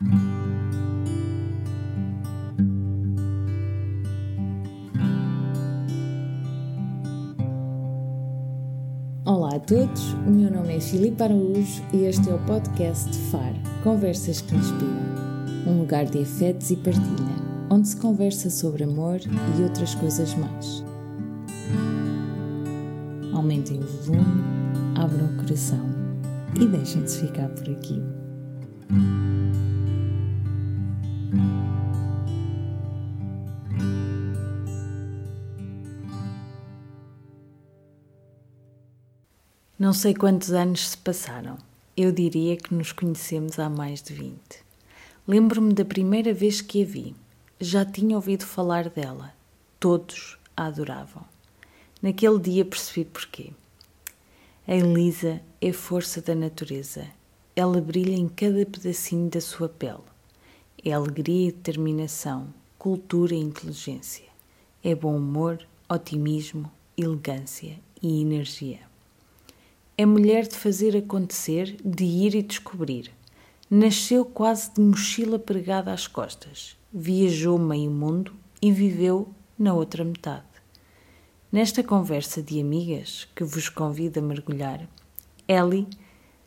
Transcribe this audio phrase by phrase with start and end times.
[0.00, 0.08] Olá
[9.56, 13.52] a todos, o meu nome é Filipe Araújo e este é o podcast FAR
[13.84, 17.36] Conversas que Inspiram um lugar de afetos e partilha,
[17.68, 19.20] onde se conversa sobre amor
[19.58, 20.82] e outras coisas mais.
[23.34, 24.42] Aumentem o volume,
[24.96, 25.90] abram o coração
[26.58, 28.02] e deixem-se ficar por aqui.
[39.90, 41.58] Não sei quantos anos se passaram.
[41.96, 44.38] Eu diria que nos conhecemos há mais de 20.
[45.26, 47.12] Lembro-me da primeira vez que a vi.
[47.58, 49.34] Já tinha ouvido falar dela.
[49.80, 51.24] Todos a adoravam.
[52.00, 53.50] Naquele dia percebi porquê.
[54.64, 57.08] A Elisa é força da natureza.
[57.56, 60.06] Ela brilha em cada pedacinho da sua pele.
[60.84, 64.28] É alegria e determinação, cultura e inteligência.
[64.84, 68.88] É bom humor, otimismo, elegância e energia.
[70.00, 73.10] É mulher de fazer acontecer, de ir e descobrir.
[73.68, 80.46] Nasceu quase de mochila pregada às costas, viajou meio mundo e viveu na outra metade.
[81.52, 84.88] Nesta conversa de amigas que vos convido a mergulhar,
[85.46, 85.86] Ellie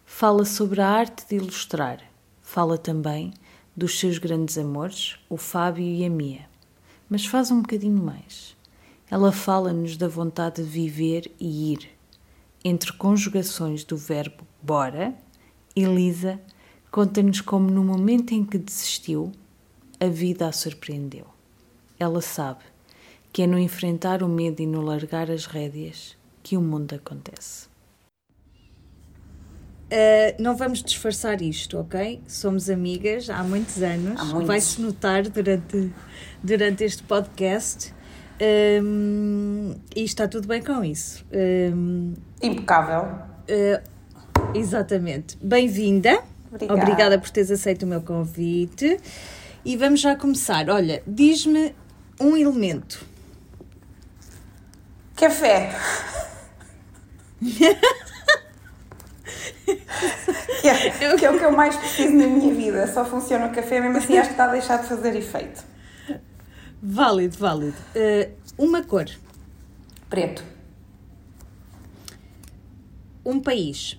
[0.03, 1.99] fala sobre a arte de ilustrar,
[2.41, 3.35] fala também
[3.77, 6.49] dos seus grandes amores, o Fábio e a Mia,
[7.07, 8.57] mas faz um bocadinho mais.
[9.11, 11.92] Ela fala-nos da vontade de viver e ir.
[12.63, 15.13] Entre conjugações do verbo bora,
[15.75, 16.39] Elisa
[16.89, 19.31] conta-nos como no momento em que desistiu,
[19.99, 21.25] a vida a surpreendeu.
[21.99, 22.63] Ela sabe
[23.33, 27.67] que é no enfrentar o medo e no largar as rédeas que o mundo acontece.
[29.91, 32.21] Uh, não vamos disfarçar isto, ok?
[32.27, 34.19] Somos amigas há muitos anos.
[34.19, 34.47] Há muitos.
[34.47, 35.91] Vai-se notar durante,
[36.43, 37.93] durante este podcast.
[38.41, 41.25] Um, e está tudo bem com isso.
[41.31, 43.03] Um, Impecável.
[43.49, 43.81] uh,
[44.53, 45.37] exatamente.
[45.41, 46.19] Bem-vinda.
[46.51, 46.81] Obrigada.
[46.81, 48.99] Obrigada por teres aceito o meu convite.
[49.65, 50.69] E vamos já começar.
[50.69, 51.73] Olha, diz-me
[52.19, 53.05] um elemento.
[55.15, 55.73] Café.
[60.61, 62.87] que, é, que é o que eu mais preciso na minha vida.
[62.87, 65.72] Só funciona o café, mesmo assim acho que está a deixar de fazer efeito.
[66.85, 67.77] Válido, válido.
[67.95, 69.05] Uh, uma cor.
[70.09, 70.43] Preto.
[73.25, 73.97] Um país.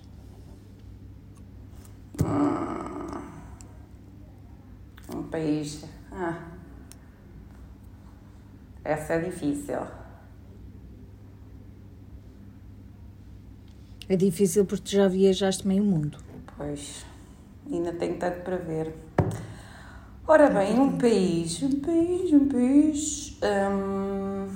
[5.09, 5.83] Um país.
[6.11, 6.51] Ah.
[8.83, 9.79] Essa é difícil.
[14.07, 16.19] É difícil porque tu já viajaste meio mundo.
[16.55, 17.03] Pois,
[17.65, 18.93] ainda tenho tanto para ver.
[20.27, 23.37] Ora bem, um país, um país, um país.
[23.43, 24.47] hum,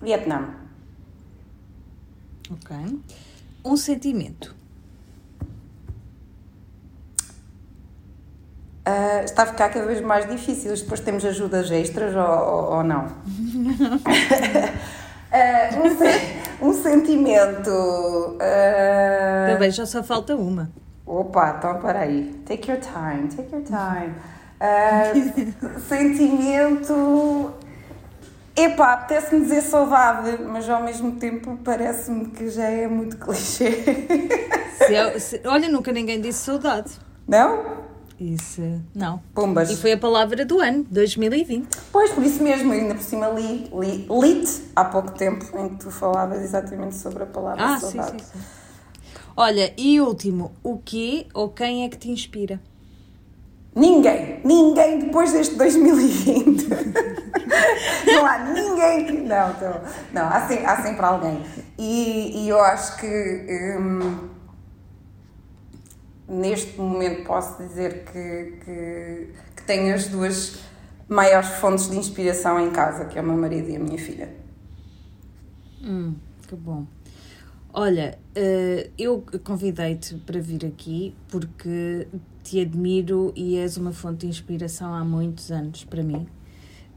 [0.00, 0.54] Vietnã.
[2.50, 2.76] Ok.
[3.64, 4.52] Um sentimento.
[8.84, 10.74] Ah, está a ficar cada vez mais difícil.
[10.74, 13.06] Depois temos ajudas extras ou, ou, ou não?
[15.34, 18.36] Ah, um, se- um sentimento.
[18.38, 20.70] ah, Também já só falta uma.
[21.06, 22.32] Opa, então peraí.
[22.46, 24.14] Take your time, take your time.
[24.60, 25.12] Ah,
[25.88, 27.52] sentimento.
[28.54, 33.70] Epá, apetece-me dizer saudade, mas ao mesmo tempo parece-me que já é muito clichê.
[34.76, 36.90] Se eu- se- olha, nunca ninguém disse saudade.
[37.26, 37.80] Não?
[38.20, 38.60] Isso.
[38.94, 39.20] Não.
[39.34, 39.70] Pumbas.
[39.70, 41.66] E foi a palavra do ano, 2020.
[41.90, 45.76] Pois, por isso mesmo, ainda por cima li, li lit há pouco tempo em que
[45.84, 48.22] tu falavas exatamente sobre a palavra Ah, sim, saudade.
[48.22, 48.44] sim, sim.
[49.36, 52.60] Olha, e último, o que ou quem é que te inspira?
[53.74, 56.68] Ninguém, ninguém depois deste 2020.
[58.06, 59.12] não há ninguém que.
[59.22, 59.80] Não, tô-
[60.12, 61.40] não há, sempre, há sempre alguém.
[61.78, 63.06] E, e eu acho que
[63.80, 64.28] hum,
[66.28, 70.58] neste momento posso dizer que, que, que tenho as duas
[71.08, 74.28] maiores fontes de inspiração em casa, que é o meu marido e a minha filha.
[75.82, 76.14] Hum,
[76.46, 76.84] que bom.
[77.74, 82.06] Olha, eh, eu convidei-te para vir aqui porque
[82.44, 86.26] te admiro e és uma fonte de inspiração há muitos anos para mim.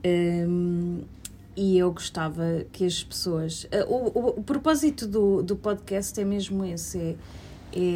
[0.06, 1.04] Hum,
[1.56, 3.66] e eu gostava que as pessoas.
[3.72, 7.16] eh, o, o, o propósito do, do podcast é mesmo esse: é,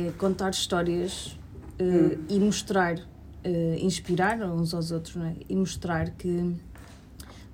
[0.08, 1.38] é contar histórias
[1.78, 2.98] eh, e mostrar,
[3.82, 5.36] inspirar uns aos outros, não é?
[5.50, 6.56] E mostrar que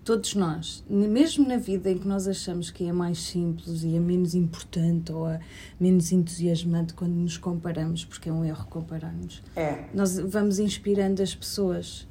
[0.05, 3.99] todos nós, mesmo na vida em que nós achamos que é mais simples e é
[3.99, 5.39] menos importante ou é
[5.79, 9.85] menos entusiasmante quando nos comparamos, porque é um erro compararmos, É.
[9.93, 12.07] nós vamos inspirando as pessoas.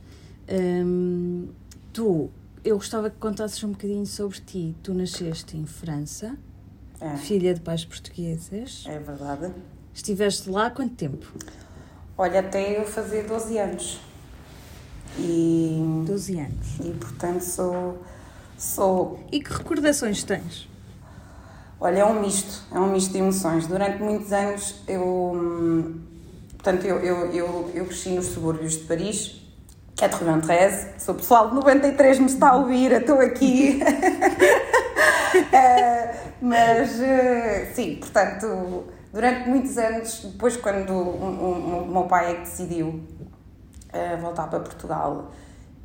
[0.50, 1.48] Hum,
[1.92, 2.28] tu,
[2.64, 4.74] eu gostava que contasses um bocadinho sobre ti.
[4.82, 6.36] Tu nasceste em França,
[7.00, 8.84] É, filha de pais portugueses.
[8.86, 9.52] é verdade.
[9.94, 11.32] Estiveste lá há quanto tempo?
[12.18, 14.00] Olha, até eu fazer 12 anos.
[15.18, 16.66] E, 12 anos.
[16.84, 18.02] e portanto sou,
[18.58, 19.20] sou.
[19.30, 20.68] E que recordações tens?
[21.80, 23.66] Olha, é um misto, é um misto de emoções.
[23.66, 25.02] Durante muitos anos eu.
[25.34, 26.00] hum,
[26.54, 29.38] Portanto, eu, eu, eu, eu cresci nos subúrbios de Paris,
[29.94, 30.88] que é de Rue 13.
[30.98, 33.80] Sou pessoal de 93, me está a ouvir, estou aqui.
[35.52, 42.30] Eh, mas, eh, sim, portanto, durante muitos anos, depois, quando o, o- o meu pai
[42.30, 43.00] é que decidiu
[43.94, 45.30] eh, voltar para Portugal,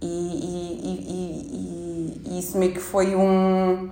[0.01, 3.89] e, e, e, e- e isso meio que foi um,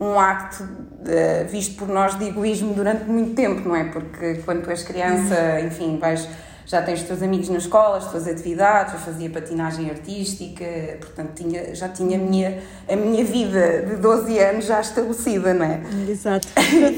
[0.00, 0.64] um acto
[1.02, 3.84] de- visto por nós de egoísmo durante muito tempo, não é?
[3.84, 6.26] Porque quando tu és criança, enfim, vais,
[6.66, 10.64] já tens os teus amigos na escola, as tuas atividades, eu fazia patinagem artística,
[11.00, 15.66] portanto tinha, já tinha a minha, a minha vida de 12 anos já estabelecida, não
[15.66, 15.80] é?
[16.08, 16.48] Exato.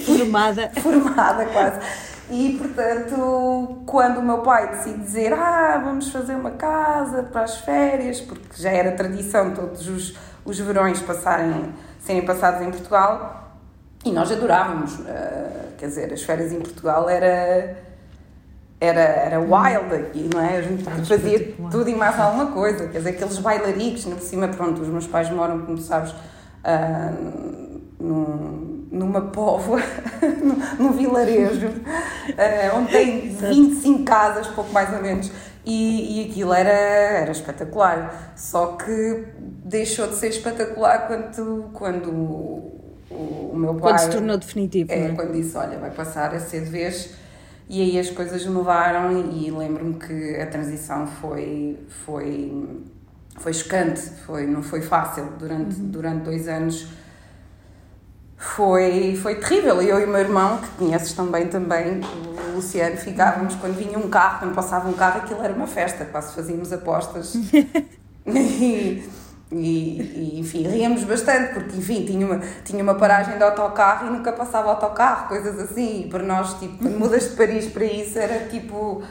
[0.04, 0.70] Formada.
[0.80, 1.80] formada quase.
[2.32, 7.58] E portanto, quando o meu pai decide dizer ah, vamos fazer uma casa para as
[7.58, 13.52] férias, porque já era tradição todos os, os verões passarem, serem passados em Portugal,
[14.02, 17.92] e nós adorávamos, eh, quer dizer, as férias em Portugal era.
[18.80, 20.56] Era, era wild aqui, não é?
[20.56, 22.88] A gente fazia tudo e mais alguma coisa.
[22.88, 26.12] Quer dizer, aqueles bailaricos, por cima, pronto, os meus pais moram, como sabes,
[26.64, 27.12] ah,
[28.00, 29.80] num, numa póvoa,
[30.78, 31.68] num, vilarejo,
[32.36, 35.32] ah, onde tem 25 casas, pouco mais ou menos.
[35.64, 38.34] E, e aquilo era, era espetacular.
[38.36, 39.24] Só que
[39.64, 43.92] deixou de ser espetacular quando, quando o, o, meu pai.
[43.92, 45.08] Quando se tornou definitivo, É, é?
[45.10, 47.14] quando disse, olha, vai passar a ser de vez.
[47.68, 52.68] E aí as coisas mudaram e lembro-me que a transição foi, foi,
[53.38, 55.28] foi chocante, foi, não foi fácil.
[55.38, 56.88] Durante, durante dois anos
[58.42, 59.80] foi, foi terrível.
[59.80, 62.00] Eu e o meu irmão, que conheces também, também,
[62.48, 66.04] o Luciano, ficávamos, quando vinha um carro, quando passava um carro, aquilo era uma festa,
[66.04, 67.34] quase fazíamos apostas.
[68.26, 69.08] e,
[69.52, 74.32] e, enfim, ríamos bastante, porque, enfim, tinha uma, tinha uma paragem de autocarro e nunca
[74.32, 76.02] passava autocarro, coisas assim.
[76.02, 79.04] E para nós, tipo, mudas de Paris para isso, era tipo.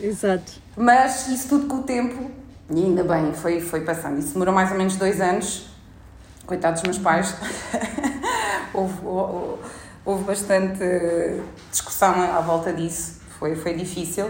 [0.00, 0.52] Exato.
[0.76, 2.28] Mas isso tudo com o tempo,
[2.68, 4.18] e ainda bem, foi, foi passando.
[4.18, 5.72] Isso demorou mais ou menos dois anos.
[6.44, 7.34] Coitados dos meus pais.
[8.74, 9.62] houve, houve,
[10.04, 10.84] houve bastante
[11.70, 13.20] discussão à volta disso.
[13.38, 14.26] Foi, foi difícil.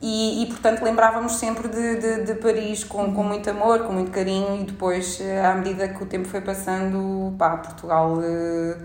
[0.00, 4.10] E, e, portanto, lembrávamos sempre de, de, de Paris com, com muito amor, com muito
[4.10, 4.60] carinho.
[4.60, 8.18] E depois, eh, à medida que o tempo foi passando, pá, Portugal.
[8.22, 8.76] eh,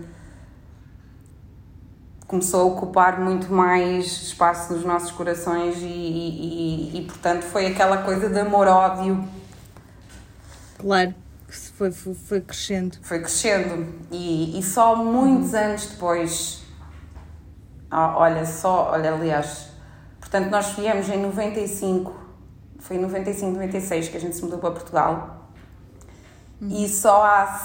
[2.26, 7.66] começou a ocupar muito mais espaço nos nossos corações e, e, e, e, portanto foi
[7.66, 9.26] aquela coisa de amor-ódio
[10.78, 11.14] Claro.
[11.78, 12.98] Foi, foi, foi crescendo.
[13.02, 13.86] foi crescendo.
[14.10, 16.64] E, e só muitos anos depois
[17.88, 19.68] ah, olha só olha aliás
[20.18, 22.12] portanto nós viemos em 95
[22.80, 25.52] foi em 95 96 que a gente se mudou para Portugal.
[26.60, 27.60] E só há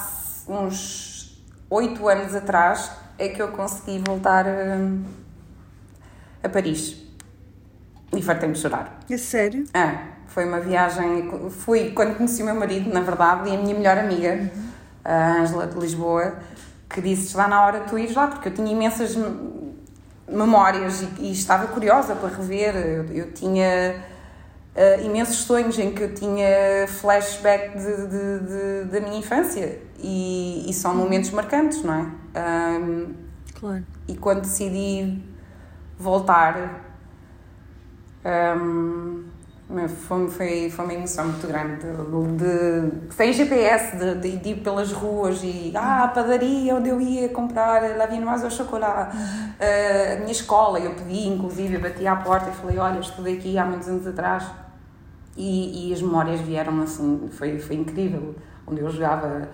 [0.48, 5.04] uns oito anos atrás é que eu consegui voltar hum,
[6.44, 6.98] a Paris.
[8.16, 9.00] E fartei-me chorar.
[9.10, 9.66] É sério?
[9.74, 11.30] ah, foi uma viagem.
[11.50, 14.52] Fui quando conheci o meu marido, na verdade, e a minha melhor amiga,
[15.04, 16.36] a Ângela de Lisboa,
[16.90, 19.74] que disse: está na hora de tu ires lá, porque eu tinha imensas mem-
[20.28, 22.76] memórias e, e estava curiosa para rever.
[22.76, 23.96] Eu, eu tinha
[24.76, 30.66] ah, imensos sonhos em que eu tinha flashback de, de- de- da minha infância e,
[30.70, 32.06] e são momentos marcantes, não é?
[32.36, 33.14] Ahm,
[33.60, 33.84] Claro.
[34.08, 35.22] e quando decidi
[35.98, 36.82] voltar
[38.26, 39.24] hum,
[40.08, 44.56] foi, foi, foi uma emoção muito grande de, de, sem GPS de, de, de ir
[44.58, 49.16] pelas ruas e ah, a padaria onde eu ia comprar lá vinha mais ao chocolate
[49.60, 53.38] Ah, a minha escola, eu pedi inclusive, eu bati à porta e falei olha, estudei
[53.38, 54.46] aqui há muitos anos atrás
[55.36, 58.36] e, e as memórias vieram assim, foi, foi incrível
[58.68, 59.50] onde eu jogava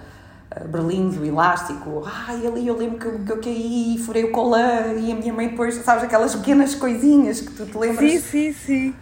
[0.55, 4.25] uh, berlins, o elástico, ai, ali eu lembro que eu, que eu caí e furei
[4.25, 8.11] o colã e a minha mãe depois, sabes, aquelas pequenas coisinhas que tu te lembras.
[8.11, 8.95] Sim, sim, sim.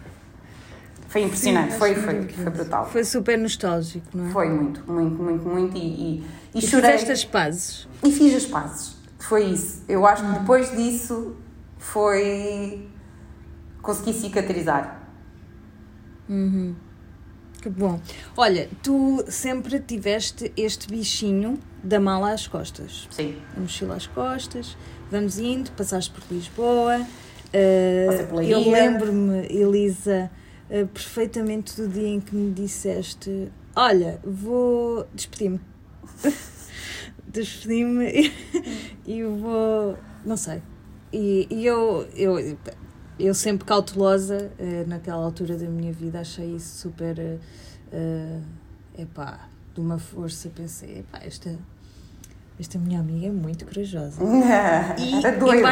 [1.08, 2.86] Foi impressionante, Sim, foi, foi, foi brutal.
[2.90, 4.30] Foi super nostálgico, não é?
[4.30, 7.88] Foi muito, muito, muito, muito e, e, e E chorei fizeste as pazes.
[8.04, 8.96] e fiz as pazes.
[9.18, 9.82] Foi isso.
[9.88, 11.34] Eu acho que depois disso
[11.78, 12.86] foi.
[13.82, 15.02] consegui cicatrizar.
[17.62, 18.00] Que bom.
[18.36, 23.08] Olha, tu sempre tiveste este bichinho da mala às costas.
[23.10, 23.36] Sim.
[23.56, 24.76] A mochila às costas,
[25.10, 27.00] vamos indo, passaste por Lisboa.
[27.52, 30.30] Uh, eu lembro-me, Elisa,
[30.70, 35.60] uh, perfeitamente do dia em que me disseste: Olha, vou despedir-me.
[37.26, 38.32] Despedi-me
[39.06, 39.98] e vou.
[40.24, 40.62] Não sei.
[41.12, 42.58] E, e eu, eu,
[43.18, 47.38] eu sempre cautelosa, uh, naquela altura da minha vida, achei isso super.
[47.92, 48.42] Uh,
[48.98, 51.56] epá, de uma força, pensei: epá, esta,
[52.58, 54.20] esta minha amiga é muito corajosa.
[54.98, 55.68] e, Era doida.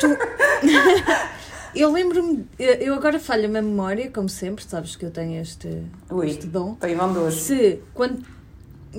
[0.00, 0.06] tu...
[1.74, 6.28] eu lembro-me, eu agora falho a memória, como sempre, sabes que eu tenho este, Ui,
[6.28, 6.74] este dom.
[6.74, 7.34] Tem dois.
[7.34, 8.24] Se quando,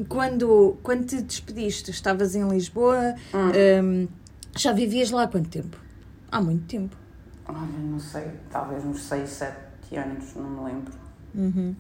[0.07, 3.83] quando, quando te despediste, estavas em Lisboa, hum.
[3.83, 4.07] um,
[4.55, 5.77] já vivias lá há quanto tempo?
[6.31, 6.95] Há muito tempo.
[7.49, 10.93] não sei, talvez uns 6, 7 anos, não me lembro.
[11.33, 11.75] Uhum.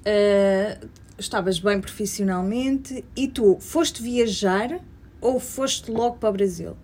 [0.00, 4.80] Uh, estavas bem profissionalmente e tu foste viajar
[5.20, 6.76] ou foste logo para o Brasil?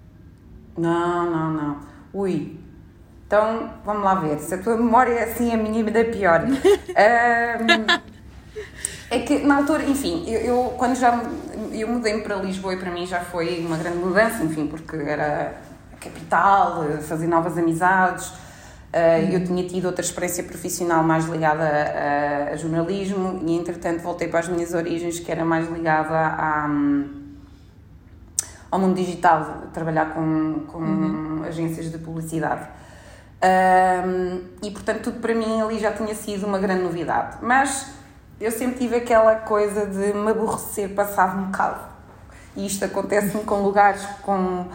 [0.76, 1.80] Não, não, não.
[2.12, 2.58] Ui.
[3.32, 4.38] Então, vamos lá ver.
[4.40, 6.44] Se a tua memória é assim, a minha ainda pior.
[6.44, 6.52] um,
[9.10, 11.18] é que na altura, enfim, eu, eu quando já
[11.72, 15.54] eu mudei-me para Lisboa e para mim já foi uma grande mudança, enfim, porque era
[15.94, 18.26] a capital, fazer novas amizades.
[18.26, 24.28] Uh, eu tinha tido outra experiência profissional mais ligada a, a, jornalismo e, entretanto, voltei
[24.28, 26.68] para as minhas origens, que era mais ligada a,
[28.70, 31.44] ao mundo digital, trabalhar com, com uhum.
[31.48, 32.81] agências de publicidade.
[33.42, 37.38] Um, e, portanto, tudo para mim ali já tinha sido uma grande novidade.
[37.42, 37.92] Mas
[38.40, 41.80] eu sempre tive aquela coisa de me aborrecer passar um bocado.
[42.56, 44.66] E isto acontece-me com lugares com,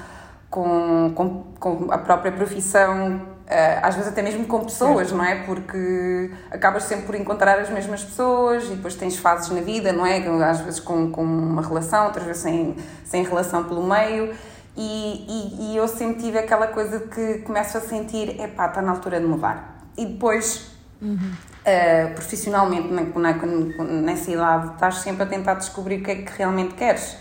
[0.50, 5.36] com, com, com a própria profissão Uh, às vezes até mesmo com pessoas, não é?
[5.46, 10.06] Porque acabas sempre por encontrar as mesmas pessoas e depois tens fases na vida, não
[10.06, 10.18] é?
[10.44, 14.36] Às vezes com, com uma relação, outras vezes sem, sem relação pelo meio.
[14.79, 18.91] E, e, e eu sempre tive aquela coisa que começo a sentir, epá, está na
[18.91, 19.88] altura de mudar.
[19.98, 20.69] E depois,
[21.01, 21.17] uhum.
[21.17, 26.31] uh, profissionalmente, na, na, nessa idade, estás sempre a tentar descobrir o que é que
[26.38, 27.17] realmente queres.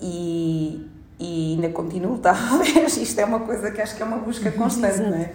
[0.00, 2.96] E, e ainda continuo, talvez.
[2.96, 5.32] Isto é uma coisa que acho que é uma busca constante, não é?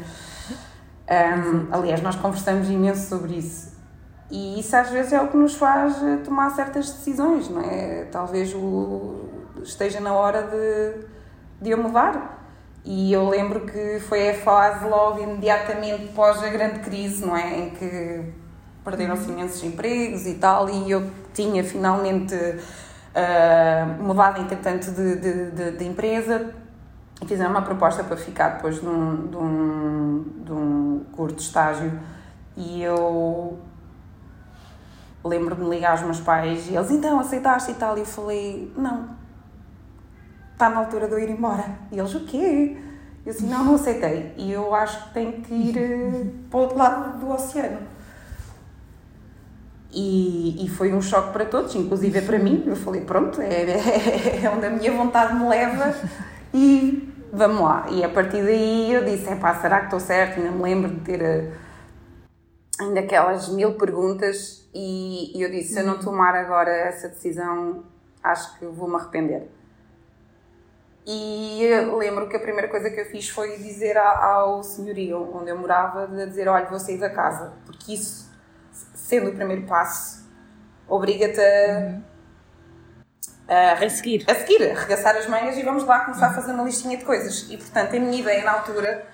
[1.10, 3.72] Um, aliás, nós conversamos imenso sobre isso.
[4.30, 8.06] E isso às vezes é o que nos faz eh, tomar certas decisões, não é?
[8.06, 9.26] Talvez o,
[9.62, 11.11] esteja na hora de,
[11.62, 12.40] de eu mudar.
[12.84, 17.60] E eu lembro que foi a fase logo imediatamente pós a grande crise, não é?
[17.60, 18.34] Em que
[18.84, 25.72] perderam-se imensos empregos e tal, e eu tinha finalmente uh, mudado entretanto de, de, de,
[25.78, 26.54] de empresa
[27.22, 32.00] e fizeram uma proposta para ficar depois de um, de um, de um curto estágio
[32.58, 33.60] e eu
[35.24, 37.96] lembro-me de ligar aos meus pais e eles, então, aceitaste e tal?
[37.96, 39.10] E eu falei, não,
[40.62, 41.66] está na altura de eu ir embora.
[41.92, 42.78] E eles, o quê?
[43.26, 44.32] Eu disse, não, não aceitei.
[44.38, 47.80] E eu acho que tenho que ir uh, para o outro lado do oceano.
[49.92, 52.64] E, e foi um choque para todos, inclusive é para mim.
[52.66, 55.94] Eu falei, pronto, é, é, é onde a minha vontade me leva
[56.54, 57.88] e vamos lá.
[57.90, 60.40] E a partir daí eu disse, pá, será que estou certo?
[60.40, 61.52] Ainda me lembro de ter eh,
[62.80, 67.84] ainda aquelas mil perguntas e, e eu disse, se eu não tomar agora essa decisão,
[68.24, 69.50] acho que vou-me arrepender.
[71.06, 71.68] E
[71.98, 76.08] lembro que a primeira coisa que eu fiz foi dizer ao senhorio onde eu morava,
[76.08, 78.30] de dizer, olha, vou sair da casa, porque isso
[78.94, 80.24] sendo o primeiro passo,
[80.88, 82.04] obriga-te a, uhum.
[83.48, 84.24] a, a, seguir.
[84.30, 87.04] A seguir, a arregaçar as mangas e vamos lá começar a fazer uma listinha de
[87.04, 87.48] coisas.
[87.50, 89.06] E portanto, a minha ideia na altura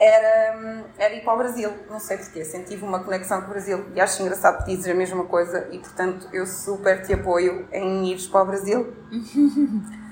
[0.00, 1.70] era, era ir para o Brasil.
[1.90, 4.94] Não sei porquê, senti uma conexão com o Brasil e acho engraçado que dizes a
[4.94, 8.96] mesma coisa e portanto eu super te apoio em ires para o Brasil.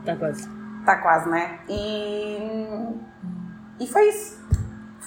[0.00, 0.48] Está quase.
[0.80, 1.60] Está quase, não é?
[1.68, 2.38] E,
[3.80, 4.42] e foi isso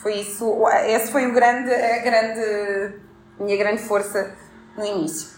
[0.05, 2.95] foi isso, esse foi o grande, a grande,
[3.39, 4.35] minha grande força
[4.77, 5.35] no início.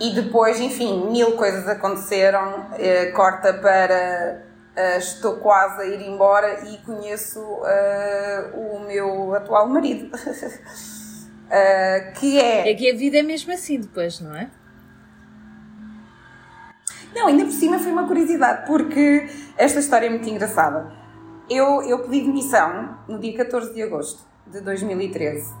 [0.00, 4.42] E depois, enfim, mil coisas aconteceram, eh, corta para
[4.74, 10.10] eh, estou quase a ir embora e conheço eh, o meu atual marido.
[12.18, 12.68] que é.
[12.68, 14.50] É que a vida é mesmo assim depois, não é?
[17.14, 21.02] Não, ainda por cima foi uma curiosidade, porque esta história é muito engraçada
[21.48, 25.52] eu, eu pedi demissão no dia 14 de agosto de 2013.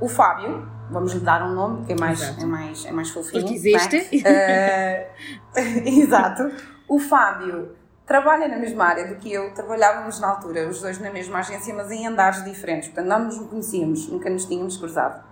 [0.00, 3.42] O Fábio, vamos lhe dar um nome, que é mais, é mais, é mais fofinho.
[3.42, 3.96] Porque existe.
[3.96, 5.48] Uh,
[6.02, 6.50] exato.
[6.88, 11.10] O Fábio trabalha na mesma área do que eu, trabalhávamos na altura, os dois na
[11.10, 15.24] mesma agência, mas em andares diferentes, portanto não nos conhecíamos, nunca nos tínhamos cruzado.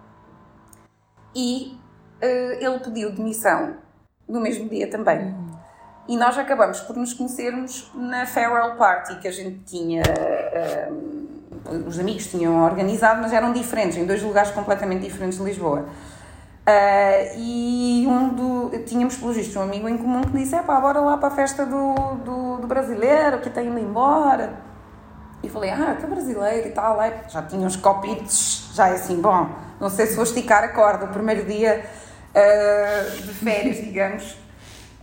[1.34, 1.76] E
[2.22, 3.76] uh, ele pediu demissão
[4.28, 5.18] no mesmo dia também.
[5.18, 5.47] Uhum.
[6.08, 10.02] E nós acabamos por nos conhecermos na farewell party que a gente tinha.
[10.02, 15.80] Uh, os amigos tinham organizado, mas eram diferentes, em dois lugares completamente diferentes de Lisboa.
[15.80, 20.80] Uh, e um do, tínhamos, pelo visto, um amigo em comum que disse: é pá,
[20.80, 24.54] bora lá para a festa do, do, do brasileiro que está indo embora.
[25.42, 26.98] E falei: ah, que brasileiro e tal.
[26.98, 30.68] Aí, já tinha uns copitos, já é assim, bom, não sei se vou esticar a
[30.68, 31.84] corda o primeiro dia
[32.30, 34.47] uh, de férias, digamos.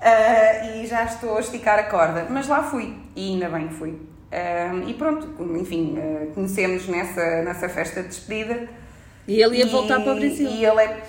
[0.05, 2.27] Uh, e já estou a esticar a corda.
[2.29, 3.99] Mas lá fui, e ainda bem fui.
[4.87, 5.97] e pronto, enfim,
[6.35, 8.67] conhecemos nessa, nessa festa de despedida.
[9.27, 10.47] E ele ia e, voltar para o Brasil.
[10.47, 11.01] E ele é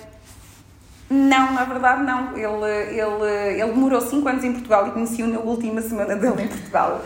[1.09, 2.37] não, na verdade não.
[2.37, 6.47] Ele, ele, ele demorou 5 anos em Portugal e conheci-o na última semana dele em
[6.47, 7.01] Portugal.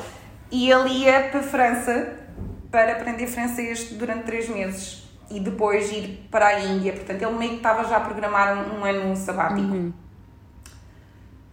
[0.52, 2.14] E ele ia para a França
[2.72, 6.94] para aprender francês durante 3 meses e depois ir para a Índia.
[6.94, 9.62] Portanto, ele meio que estava já a programar um, um ano sabático.
[9.62, 9.94] Uhum.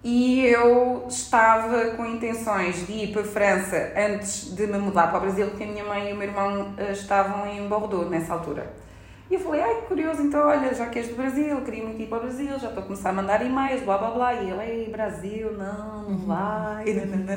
[0.03, 5.19] E eu estava com intenções de ir para a França antes de me mudar para
[5.19, 8.33] o Brasil, porque a minha mãe e o meu irmão eh, estavam em Bordeaux nessa
[8.33, 8.73] altura.
[9.31, 12.01] E eu falei, ai que curioso, então olha, já que és do Brasil, queria muito
[12.01, 14.35] ir para o Brasil, já estou a começar a mandar e-mails, blá blá blá.
[14.35, 16.27] E ele, ei, Brasil, não, não uhum.
[16.27, 16.85] vai,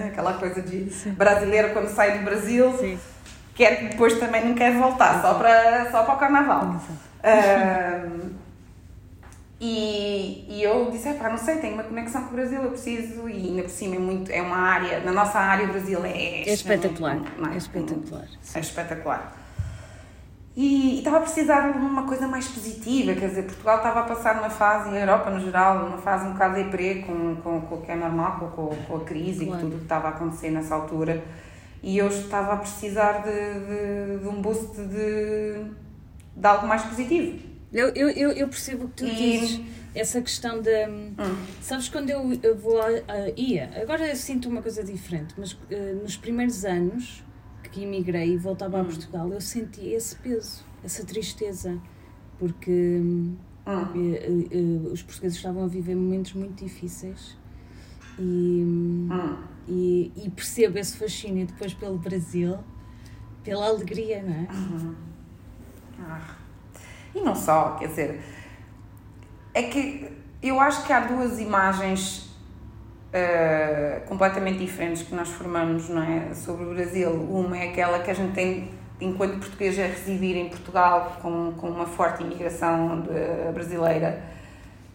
[0.07, 2.97] aquela coisa de brasileiro quando sai do Brasil, Sim.
[3.53, 6.75] quer depois também não quer voltar, só para, só para o carnaval.
[7.23, 8.40] Um,
[9.63, 13.29] e, e eu disse, pá, não sei, tenho uma conexão com o Brasil, eu preciso,
[13.29, 16.49] e ainda por cima é muito, é uma área, na nossa área o Brasil é...
[16.49, 18.27] É espetacular, é, é espetacular.
[18.55, 19.37] É espetacular.
[20.57, 24.39] E, estava a precisar de uma coisa mais positiva, quer dizer, Portugal estava a passar
[24.39, 27.81] uma fase, a Europa no geral, uma fase um bocado deprê com, com, com o
[27.83, 29.59] que é normal, com, com a crise claro.
[29.59, 31.23] e tudo o que estava a acontecer nessa altura.
[31.83, 35.65] E eu estava a precisar de, de, de um boost de,
[36.35, 37.50] de algo mais positivo.
[37.71, 39.15] Eu, eu, eu, eu percebo o que tu e...
[39.15, 39.61] dizes,
[39.95, 40.87] essa questão de.
[40.87, 41.15] Hum.
[41.61, 42.81] Sabes, quando eu, eu vou.
[42.81, 45.57] A, a, ia, agora eu sinto uma coisa diferente, mas uh,
[46.01, 47.23] nos primeiros anos
[47.71, 48.81] que emigrei e voltava hum.
[48.81, 51.79] a Portugal, eu senti esse peso, essa tristeza,
[52.37, 53.37] porque hum.
[53.65, 57.37] uh, uh, os portugueses estavam a viver momentos muito difíceis
[58.19, 59.07] e, hum.
[59.67, 62.57] e, e, percebo esse fascínio depois pelo Brasil,
[63.43, 64.47] pela alegria, não é?
[65.99, 66.40] Ah.
[67.13, 68.21] E não só, quer dizer,
[69.53, 70.07] é que
[70.41, 72.31] eu acho que há duas imagens
[73.11, 77.11] uh, completamente diferentes que nós formamos não é, sobre o Brasil.
[77.11, 81.69] Uma é aquela que a gente tem enquanto português a residir em Portugal com, com
[81.69, 84.21] uma forte imigração de, brasileira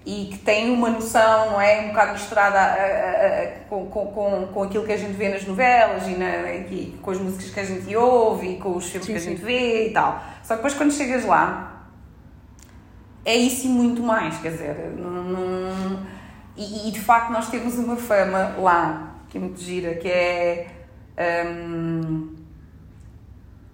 [0.05, 4.49] e que tem uma noção, não é, um bocado misturada a, a, a, com, com,
[4.55, 7.59] com aquilo que a gente vê nas novelas e, na, e com as músicas que
[7.59, 9.45] a gente ouve e com os filmes sim, que a gente sim.
[9.45, 10.23] vê e tal.
[10.45, 11.76] Só que depois quando chegas lá
[13.27, 16.07] é isso e muito mais, quer dizer, não, não
[16.57, 20.69] e, e, de facto nós temos uma fama lá, que é muito gira, que é.
[21.19, 22.35] Um,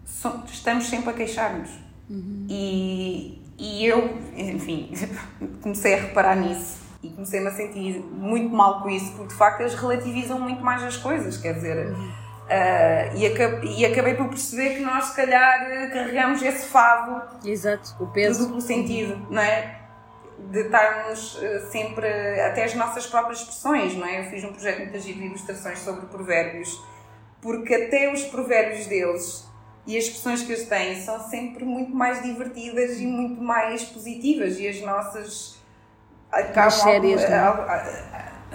[0.05, 1.71] so, estamos sempre a queixar-nos.
[2.11, 2.47] Uhum.
[2.49, 4.91] E, e eu, enfim,
[5.63, 9.61] comecei a reparar nisso e comecei-me a sentir muito mal com isso, porque de facto
[9.61, 11.89] eles relativizam muito mais as coisas, quer dizer.
[11.89, 12.22] Uhum.
[12.53, 17.97] Uh, e, acabei, e acabei por perceber que nós, se calhar, carregamos esse fado Exato,
[17.99, 18.41] o peso.
[18.41, 19.83] do duplo sentido, não é?
[20.51, 22.07] de estarmos eh, sempre,
[22.41, 24.21] até as nossas próprias expressões, não é?
[24.21, 26.83] Eu fiz um projeto muito giro de ilustrações sobre provérbios,
[27.41, 29.47] porque até os provérbios deles
[29.87, 34.59] e as expressões que eles têm são sempre muito mais divertidas e muito mais positivas
[34.59, 35.59] e as nossas
[36.31, 37.23] acabam mais sérias,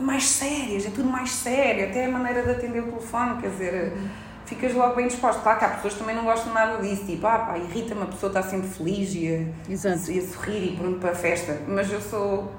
[0.01, 3.93] mais sérias, é tudo mais sério, até a maneira de atender o telefone, quer dizer.
[3.93, 5.41] Uhum ficas logo bem disposto.
[5.41, 8.05] Claro que há pessoas que também não gostam nada disso, tipo, ah pá, irrita-me a
[8.05, 10.09] pessoa estar sempre feliz e a, Exato.
[10.09, 11.59] e a sorrir e pronto para a festa.
[11.67, 12.51] Mas eu sou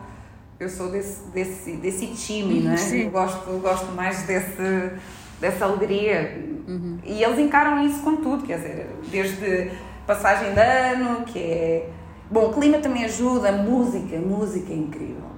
[0.61, 2.77] eu sou desse, desse, desse time, não é?
[2.77, 3.05] Sim.
[3.05, 4.92] Eu gosto, eu gosto mais desse,
[5.40, 6.44] dessa alegria.
[6.66, 6.98] Uhum.
[7.05, 9.70] E eles encaram isso com tudo, quer dizer, desde
[10.07, 11.90] passagem de ano, que é.
[12.31, 15.31] Bom, o clima também ajuda, a música, a música é incrível.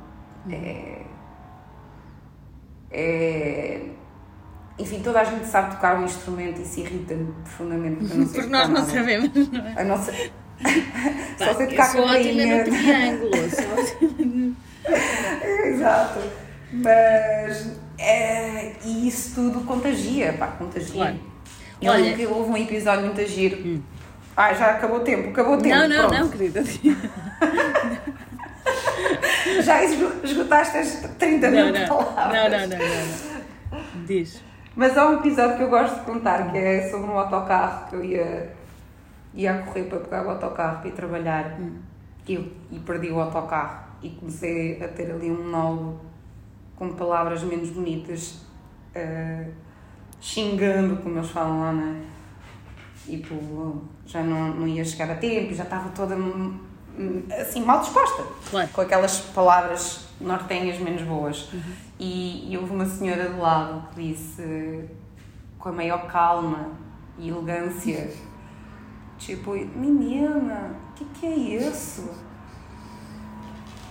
[0.47, 0.53] Uhum.
[0.53, 1.03] É,
[2.91, 3.81] é,
[4.79, 8.49] enfim, toda a gente sabe tocar um instrumento e se irrita-me profundamente porque, não porque
[8.49, 9.75] nós não sabemos, não é?
[9.81, 10.13] A nossa...
[11.39, 13.31] só sei tocar com a no triângulo,
[15.65, 16.21] Exato.
[16.73, 20.93] Mas é, e isso tudo contagia, pá, contagia.
[20.93, 21.21] Claro.
[21.81, 23.57] Eu Olha, que houve um episódio muito giro.
[23.67, 23.83] Hum.
[24.37, 25.75] Ah, já acabou o tempo, acabou o tempo.
[25.75, 26.21] Não, não, pronto.
[26.21, 26.63] não, querida.
[29.63, 32.33] Já esgotaste as 30 mil palavras.
[32.33, 33.81] Não, não, não, não.
[33.81, 34.07] não.
[34.07, 34.43] Diz.
[34.75, 37.97] Mas há um episódio que eu gosto de contar que é sobre um autocarro que
[37.97, 38.57] eu ia,
[39.35, 41.79] ia a correr para pegar o autocarro para ir trabalhar hum.
[42.27, 42.35] e,
[42.71, 46.01] e perdi o autocarro e comecei a ter ali um monólogo
[46.77, 48.41] com palavras menos bonitas,
[48.97, 49.53] uh,
[50.21, 52.03] xingando, como eles falam lá, né?
[53.07, 56.17] E tipo, já não, não ia chegar a tempo, já estava toda
[57.41, 58.69] assim, mal disposta, claro.
[58.69, 61.53] com aquelas palavras nortenhas menos boas.
[61.53, 61.73] Uhum.
[61.99, 64.85] E, e houve uma senhora do lado que disse,
[65.59, 66.71] com a maior calma
[67.19, 68.11] e elegância,
[69.19, 72.11] tipo, menina, o que, que é isso?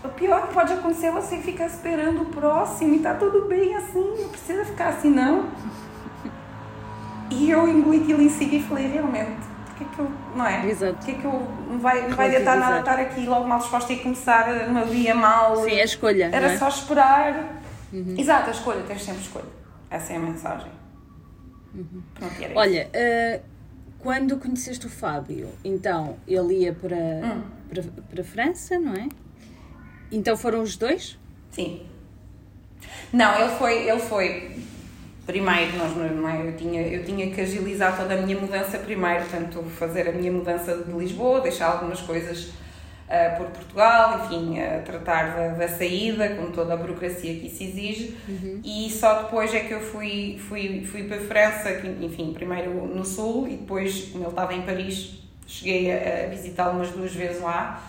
[0.04, 3.76] O pior que pode acontecer é você ficar esperando o próximo e tá tudo bem
[3.76, 5.50] assim, não precisa ficar assim não.
[7.30, 9.49] E eu engoli aquilo em si e falei, realmente,
[9.80, 10.68] porque é que eu, não é?
[10.68, 10.94] Exato.
[10.96, 11.32] Porque é que eu,
[11.70, 15.16] não vai, não vai adiantar nada estar aqui logo mal disposta e começar uma via
[15.16, 15.56] mal.
[15.64, 16.30] Sim, a escolha.
[16.34, 16.58] Era é?
[16.58, 17.62] só esperar.
[17.94, 18.16] Uhum.
[18.18, 19.46] Exato, a escolha, tens sempre escolha.
[19.90, 20.72] Essa é a mensagem.
[21.74, 22.02] Uhum.
[22.14, 23.42] Pronto, Olha, uh,
[24.00, 27.42] quando conheceste o Fábio, então ele ia para, hum.
[27.70, 29.08] para, para a França, não é?
[30.12, 31.18] Então foram os dois?
[31.52, 31.86] Sim.
[33.14, 34.58] Não, ele foi, ele foi
[35.30, 36.48] primeiro, nós, não é?
[36.48, 40.32] eu, tinha, eu tinha que agilizar toda a minha mudança primeiro, portanto, fazer a minha
[40.32, 46.30] mudança de Lisboa, deixar algumas coisas uh, por Portugal, enfim, uh, tratar da, da, saída,
[46.30, 48.60] com toda a burocracia que isso exige, uhum.
[48.66, 52.72] e só depois é que eu fui, fui, fui para a França, que, enfim, primeiro
[52.88, 57.14] no Sul, e depois, como ele estava em Paris, cheguei a, a visitá-lo umas duas
[57.14, 57.84] vezes lá,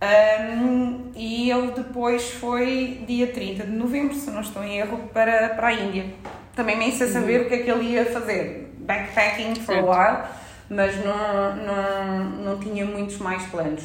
[0.00, 5.48] um, e ele depois foi dia 30 de novembro, se não estou em erro, para,
[5.50, 6.06] para a Índia.
[6.54, 7.46] Também nem sei saber uhum.
[7.46, 8.74] o que é que ele ia fazer.
[8.78, 9.90] Backpacking for certo.
[9.90, 10.24] a while,
[10.68, 13.84] mas não, não, não tinha muitos mais planos.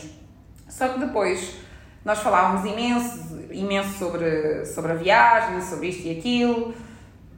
[0.68, 1.56] Só que depois
[2.04, 6.74] nós falávamos imenso, imenso sobre, sobre a viagem, sobre isto e aquilo.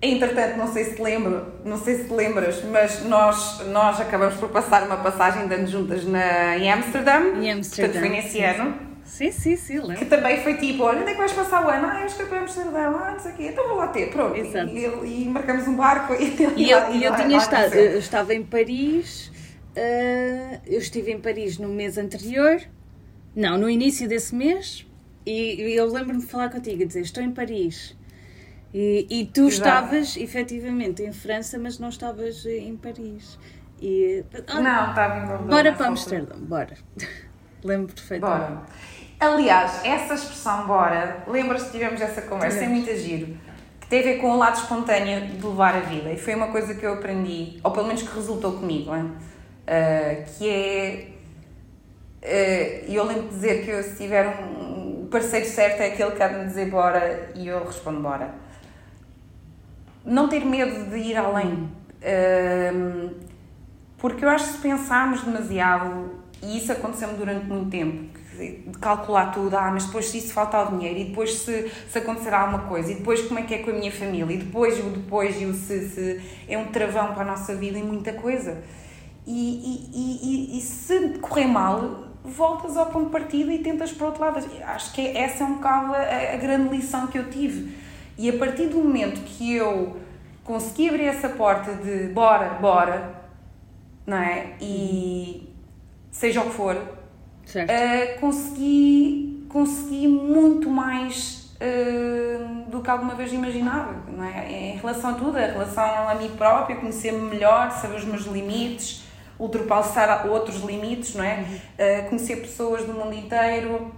[0.01, 4.35] Entretanto, não sei se te lembro, não sei se te lembras, mas nós, nós acabamos
[4.35, 7.35] por passar uma passagem de anos juntas na, em Amsterdam.
[7.41, 7.91] Em Amsterdam.
[7.91, 8.88] Portanto, foi nesse ano.
[9.09, 9.97] Sim, sim, sim, lembro.
[9.97, 11.87] Que também foi tipo, olha, onde é que vais passar o ano?
[11.87, 14.35] Ah, eu estou para Amsterdam, ah, não sei o quê, então vou lá ter, pronto.
[14.37, 14.69] Exato.
[14.69, 18.43] E, e, marcamos um barco e, e, eu, e eu tinha estado, eu estava em
[18.43, 19.31] Paris,
[19.75, 22.61] uh, eu estive em Paris no mês anterior,
[23.35, 24.85] não, no início desse mês,
[25.25, 27.97] e eu lembro-me de falar contigo e dizer, estou em Paris
[28.73, 29.51] e, e tu Exato.
[29.51, 33.39] estavas efetivamente em França, mas não estavas em Paris.
[33.81, 35.47] E, ah, não, estava em Londres.
[35.47, 36.77] Bora para Amsterdão, bora.
[37.63, 38.51] Lembro perfeitamente.
[38.51, 38.65] Bora.
[39.19, 43.37] Aliás, essa expressão bora, lembras-te que tivemos essa conversa, é muito giro,
[43.81, 46.11] que tem a ver com o lado espontâneo de levar a vida.
[46.11, 49.11] E foi uma coisa que eu aprendi, ou pelo menos que resultou comigo, hein?
[49.67, 51.07] Uh, que é.
[52.21, 56.23] Uh, eu lembro de dizer que eu, se tiver um, parceiro certo, é aquele que
[56.23, 58.33] há de me dizer bora e eu respondo bora
[60.05, 61.69] não ter medo de ir além.
[62.73, 63.11] Um,
[63.97, 68.17] porque eu acho que se pensarmos demasiado, e isso aconteceu-me durante muito tempo,
[68.79, 72.33] calcular tudo, ah, mas depois se isso faltar o dinheiro, e depois se, se acontecer
[72.33, 74.89] alguma coisa, e depois como é que é com a minha família, e depois o
[74.89, 78.63] depois e o se, se, é um travão para a nossa vida e muita coisa.
[79.25, 84.05] E, e, e, e, se correr mal, voltas ao ponto de partida e tentas para
[84.05, 84.43] o outro lado.
[84.63, 87.75] Acho que essa é um bocado a, a grande lição que eu tive
[88.17, 89.97] e a partir do momento que eu
[90.43, 93.23] consegui abrir essa porta de bora, bora,
[94.05, 94.57] não é?
[94.59, 95.49] E
[96.11, 96.75] seja o que for,
[97.57, 104.51] uh, consegui, consegui muito mais uh, do que alguma vez imaginava, não é?
[104.51, 109.03] Em relação a tudo, a relação a mim própria, conhecer-me melhor, saber os meus limites,
[109.39, 111.43] ultrapassar outros limites, não é?
[111.43, 113.91] Uh, conhecer pessoas do mundo inteiro,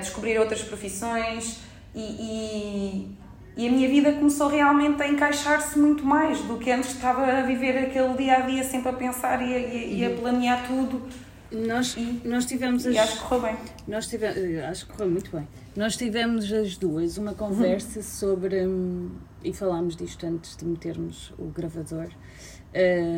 [0.00, 1.60] descobrir outras profissões
[1.94, 3.16] e, e,
[3.56, 7.40] e, a minha vida começou realmente a encaixar-se muito mais do que antes estava a
[7.40, 10.16] viver aquele dia a dia sempre a pensar e a, e a uhum.
[10.18, 11.08] planear tudo.
[11.50, 13.56] Nós, e, nós tivemos as, e acho que correu bem.
[13.86, 15.48] Nós tivemos, eh, acho que correu muito bem.
[15.74, 18.04] Nós tivemos as duas uma conversa uhum.
[18.04, 19.10] sobre, hum,
[19.42, 22.08] e falámos disto antes de metermos o gravador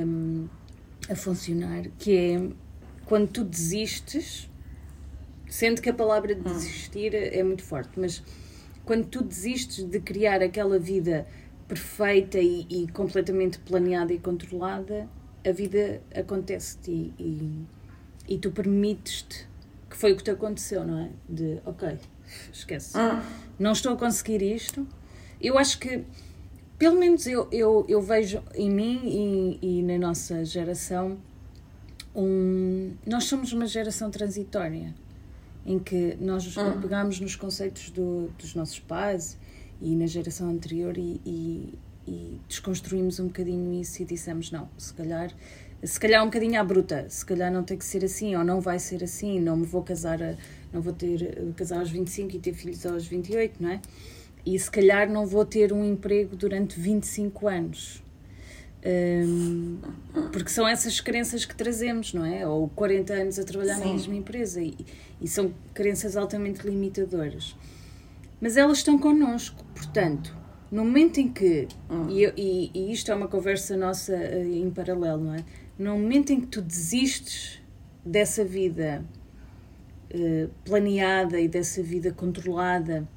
[0.06, 0.48] um,
[1.08, 2.50] a funcionar, que é
[3.04, 4.48] quando tu desistes,
[5.48, 6.42] sendo que a palavra hum.
[6.42, 7.40] desistir uhum.
[7.40, 8.22] é muito forte, mas
[8.84, 11.26] quando tu desistes de criar aquela vida
[11.66, 15.08] perfeita e, e completamente planeada e controlada,
[15.46, 17.66] a vida acontece-te e, e,
[18.28, 19.48] e, tu permites-te
[19.88, 21.10] que foi o que te aconteceu, não é?
[21.28, 21.98] De ok,
[22.52, 23.22] esquece, ah.
[23.58, 24.86] não estou a conseguir isto.
[25.40, 26.04] Eu acho que,
[26.78, 31.18] pelo menos eu, eu, eu vejo em mim e, e na nossa geração,
[32.14, 34.94] um, nós somos uma geração transitória
[35.64, 36.80] em que nós uhum.
[36.80, 39.38] pegamos nos conceitos do, dos nossos pais
[39.80, 44.92] e na geração anterior e, e, e desconstruímos um bocadinho isso e dissemos: não, se
[44.94, 45.32] calhar
[45.82, 48.60] se calhar um bocadinho à bruta, se calhar não tem que ser assim, ou não
[48.60, 50.34] vai ser assim, não me vou casar, a,
[50.72, 53.80] não vou ter casar aos 25 e ter filhos aos 28, não é?
[54.44, 58.02] E se calhar não vou ter um emprego durante 25 anos.
[58.82, 59.78] Um,
[60.32, 62.46] porque são essas crenças que trazemos, não é?
[62.46, 63.84] Ou 40 anos a trabalhar Sim.
[63.84, 64.74] na mesma empresa e,
[65.20, 67.54] e são crenças altamente limitadoras.
[68.40, 70.34] Mas elas estão connosco, portanto,
[70.70, 72.08] no momento em que, hum.
[72.08, 75.44] e, e, e, isto é uma conversa nossa uh, em paralelo, não é?
[75.80, 77.58] No momento em que tu desistes
[78.04, 79.02] dessa vida
[80.14, 83.08] uh, planeada e dessa vida controlada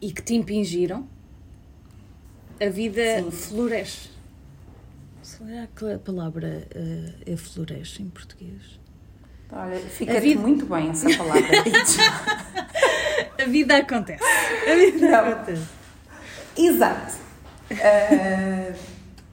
[0.00, 1.08] e que te impingiram,
[2.60, 3.30] a vida Sim.
[3.30, 4.10] floresce.
[5.22, 8.80] Será que a palavra uh, é floresce em português?
[9.48, 10.40] Olha, fica vida...
[10.40, 11.46] muito bem essa palavra.
[13.40, 14.24] a vida acontece.
[14.24, 15.30] A vida Não.
[15.30, 15.68] acontece.
[16.58, 17.18] Exato.
[17.70, 18.91] Uh,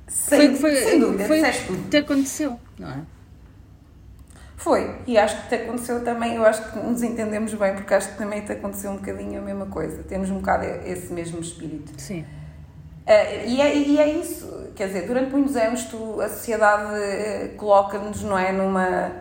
[0.10, 3.02] sem, foi, foi, sem dúvida, foi o que te aconteceu, não é?
[4.58, 8.10] Foi, e acho que te aconteceu também, eu acho que nos entendemos bem, porque acho
[8.10, 10.04] que também te aconteceu um bocadinho a mesma coisa.
[10.04, 11.94] Temos um bocado esse mesmo espírito.
[11.96, 12.26] Sim.
[13.08, 17.56] Uh, e, é, e é isso, quer dizer, durante muitos anos tu, a sociedade uh,
[17.56, 19.14] coloca-nos, não é, numa,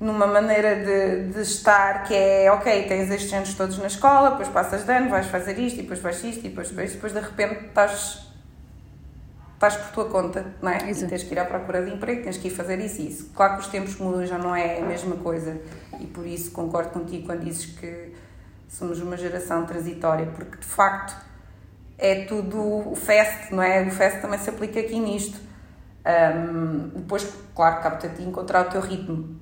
[0.00, 4.48] numa maneira de, de estar que é, ok, tens estes anos todos na escola, depois
[4.48, 7.20] passas de ano, vais fazer isto, e depois vais isto, e depois, depois, depois de
[7.20, 8.31] repente estás
[9.66, 10.90] estás por tua conta, não é?
[10.90, 13.30] E tens que ir à procura de emprego, tens que ir fazer isso e isso.
[13.32, 15.56] Claro que os tempos mudam, já não é a mesma coisa
[16.00, 18.12] e por isso concordo contigo quando dizes que
[18.68, 21.14] somos uma geração transitória, porque de facto
[21.96, 22.58] é tudo
[22.90, 23.82] o fest, não é?
[23.82, 25.38] O fest também se aplica aqui nisto.
[26.04, 29.40] Um, depois, claro, capta te encontrar o teu ritmo.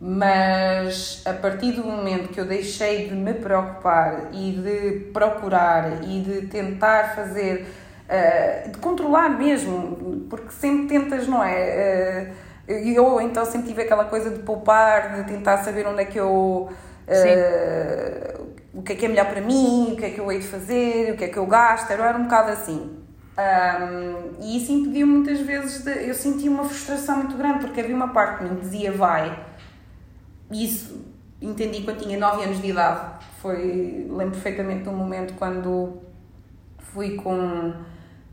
[0.00, 6.20] Mas a partir do momento que eu deixei de me preocupar e de procurar e
[6.20, 12.32] de tentar fazer uh, de controlar mesmo, porque sempre tentas, não é?
[12.68, 16.18] Uh, eu então sempre tive aquela coisa de poupar, de tentar saber onde é que
[16.18, 16.68] eu.
[17.06, 20.40] Uh, o que é que é melhor para mim, o que é que eu hei
[20.40, 23.04] de fazer, o que é que eu gasto, era um bocado assim.
[23.36, 26.08] Um, e isso impediu muitas vezes de.
[26.08, 29.44] Eu senti uma frustração muito grande, porque havia uma parte que me dizia vai,
[30.50, 31.04] e isso
[31.42, 33.24] entendi quando tinha 9 anos de idade.
[33.40, 36.00] Foi, lembro perfeitamente de um momento quando
[36.78, 37.74] fui com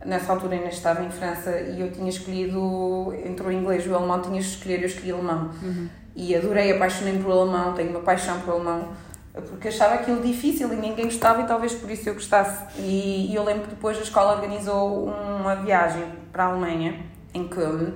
[0.05, 3.95] nessa altura ainda estava em França e eu tinha escolhido entre o inglês e o
[3.95, 5.51] alemão, tinha de escolher, eu escolhi alemão.
[5.61, 5.89] Uhum.
[6.15, 8.89] E adorei, apaixonei-me pelo alemão, tenho uma paixão pelo alemão,
[9.33, 12.65] porque achava aquilo difícil e ninguém gostava e talvez por isso eu gostasse.
[12.79, 17.47] E, e eu lembro que depois a escola organizou uma viagem para a Alemanha, em
[17.47, 17.93] Köln,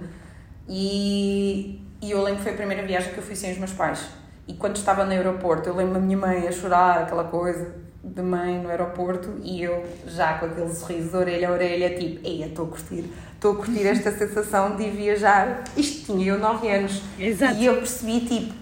[0.67, 3.73] e, e eu lembro que foi a primeira viagem que eu fui sem os meus
[3.73, 4.07] pais.
[4.47, 8.21] E quando estava no aeroporto, eu lembro a minha mãe a chorar, aquela coisa, de
[8.21, 12.43] mãe no aeroporto e eu já com aquele sorriso de orelha a orelha, tipo, ei,
[12.43, 15.63] estou a curtir, estou a curtir esta sensação de viajar.
[15.75, 17.01] Isto tinha eu 9 anos.
[17.17, 17.55] Exato.
[17.55, 18.53] E eu percebi, tipo,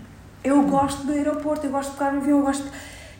[0.43, 2.65] eu gosto do aeroporto, eu gosto de pegar no avião, eu gosto.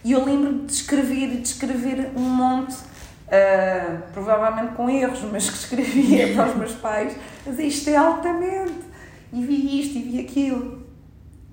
[0.03, 5.49] E eu lembro de escrever e de escrever um monte, uh, provavelmente com erros, mas
[5.49, 8.93] que escrevia para os meus pais, mas isto é altamente.
[9.33, 10.83] E vi isto e vi aquilo.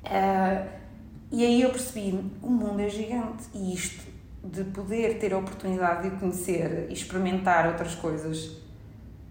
[0.05, 0.81] Uh,
[1.33, 4.10] e aí eu percebi, o mundo é gigante e isto
[4.43, 8.57] de poder ter a oportunidade de conhecer e experimentar outras coisas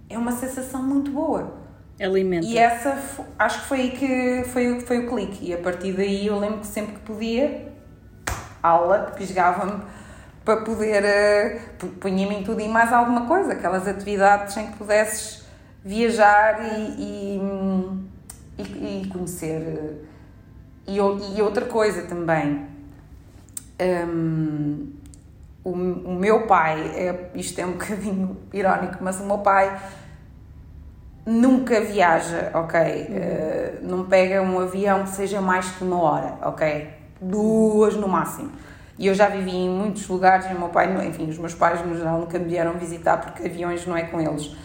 [0.10, 1.54] é uma sensação muito boa.
[2.00, 2.45] Alimenta.
[2.45, 2.98] E essa,
[3.38, 5.50] acho que foi aí que foi, foi o clique.
[5.50, 7.72] E a partir daí eu lembro que sempre que podia,
[8.63, 9.84] aula, pisgava-me
[10.45, 15.45] para poder, uh, punha-me em tudo e mais alguma coisa, aquelas atividades em que pudesses
[15.84, 17.41] viajar e, e,
[18.58, 20.06] e, e conhecer.
[20.88, 22.65] E, e outra coisa também.
[23.80, 24.98] Um,
[25.63, 29.80] o, o meu pai, é, isto é um bocadinho irónico, mas o meu pai
[31.26, 32.80] nunca viaja, ok?
[32.80, 33.15] Uhum.
[33.15, 36.89] Uh, não pega um avião que seja mais que uma hora, ok?
[37.22, 38.52] Duas no máximo.
[38.98, 41.95] E eu já vivi em muitos lugares e meu pai, enfim, os meus pais no
[41.95, 44.56] geral nunca me vieram visitar porque aviões não é com eles.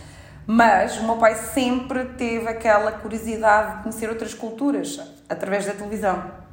[0.47, 6.44] Mas o meu pai sempre teve aquela curiosidade de conhecer outras culturas através da televisão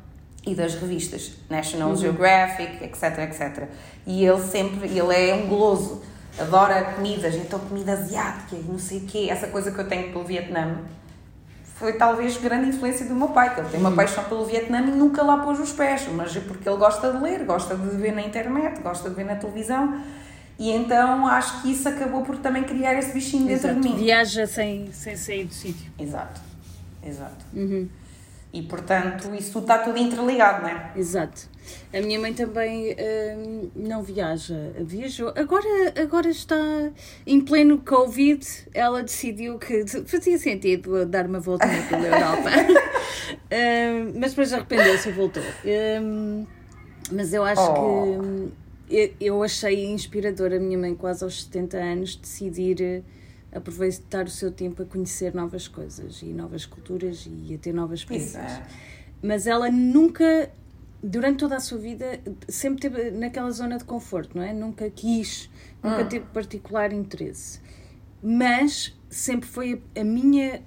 [0.45, 1.95] e das revistas National uhum.
[1.95, 3.67] Geographic, etc, etc.
[4.05, 6.01] E ele sempre, ele é um goloso,
[6.39, 10.11] adora comidas, então comida asiática e não sei o quê, essa coisa que eu tenho
[10.11, 10.79] pelo Vietnã
[11.75, 13.95] foi talvez grande influência do meu pai, que ele tem uma uhum.
[13.95, 17.17] paixão pelo Vietnã e nunca lá pôs os pés, mas é porque ele gosta de
[17.17, 19.99] ler, gosta de ver na internet, gosta de ver na televisão.
[20.59, 23.73] E então acho que isso acabou por também criar esse bichinho exato.
[23.73, 24.03] dentro de mim.
[24.03, 25.91] Viaja sem, sem sair do sítio.
[25.97, 26.39] Exato,
[27.03, 27.43] exato.
[27.51, 27.89] Uhum.
[28.53, 30.91] E portanto, isso está tudo interligado, não é?
[30.95, 31.49] Exato.
[31.93, 32.95] A minha mãe também
[33.37, 35.29] hum, não viaja, viajou.
[35.35, 36.57] Agora, agora está
[37.25, 42.49] em pleno Covid, ela decidiu que fazia sentido dar uma voltinha pela Europa.
[43.51, 45.43] Hum, mas depois arrependeu-se e voltou.
[45.65, 46.45] Hum,
[47.11, 48.49] mas eu acho oh.
[48.87, 53.03] que eu achei inspirador a minha mãe, quase aos 70 anos, decidir
[53.51, 57.99] aproveitar o seu tempo a conhecer novas coisas e novas culturas e a ter novas
[57.99, 58.61] experiências.
[59.21, 60.49] Mas ela nunca,
[61.03, 64.53] durante toda a sua vida, sempre teve naquela zona de conforto, não é?
[64.53, 65.49] Nunca quis,
[65.83, 66.07] nunca hum.
[66.07, 67.59] teve particular interesse.
[68.23, 70.63] Mas sempre foi a, a, minha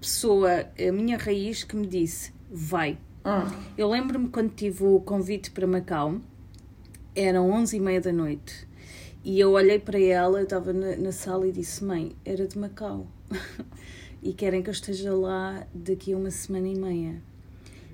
[0.00, 2.98] pessoa, a minha raiz que me disse: vai.
[3.24, 3.50] Hum.
[3.78, 6.20] Eu lembro-me quando tive o convite para Macau,
[7.14, 8.65] eram 11 e meia da noite
[9.26, 12.56] e eu olhei para ela, eu estava na, na sala e disse: Mãe, era de
[12.56, 13.08] Macau.
[14.22, 17.20] e querem que eu esteja lá daqui a uma semana e meia.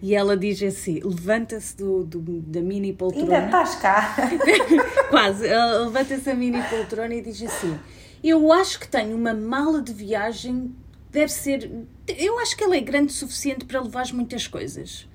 [0.02, 3.34] E ela diz assim: levanta-se do, do, da mini poltrona.
[3.34, 4.14] Ainda estás cá.
[5.08, 5.48] Quase.
[5.48, 7.78] Levanta-se da mini poltrona e diz assim:
[8.22, 10.76] Eu acho que tenho uma mala de viagem,
[11.10, 11.86] deve ser.
[12.08, 15.08] Eu acho que ela é grande o suficiente para levar muitas coisas.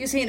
[0.00, 0.20] E assim,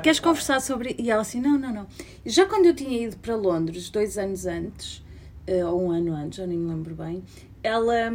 [0.00, 0.94] queres conversar sobre.
[0.96, 1.86] E ela assim, não, não, não.
[2.24, 5.04] Já quando eu tinha ido para Londres, dois anos antes,
[5.44, 7.24] eh, ou um ano antes, já nem me lembro bem,
[7.64, 8.12] ela,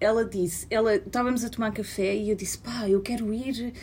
[0.00, 3.74] ela disse, ela, estávamos a tomar café e eu disse, pá, eu quero ir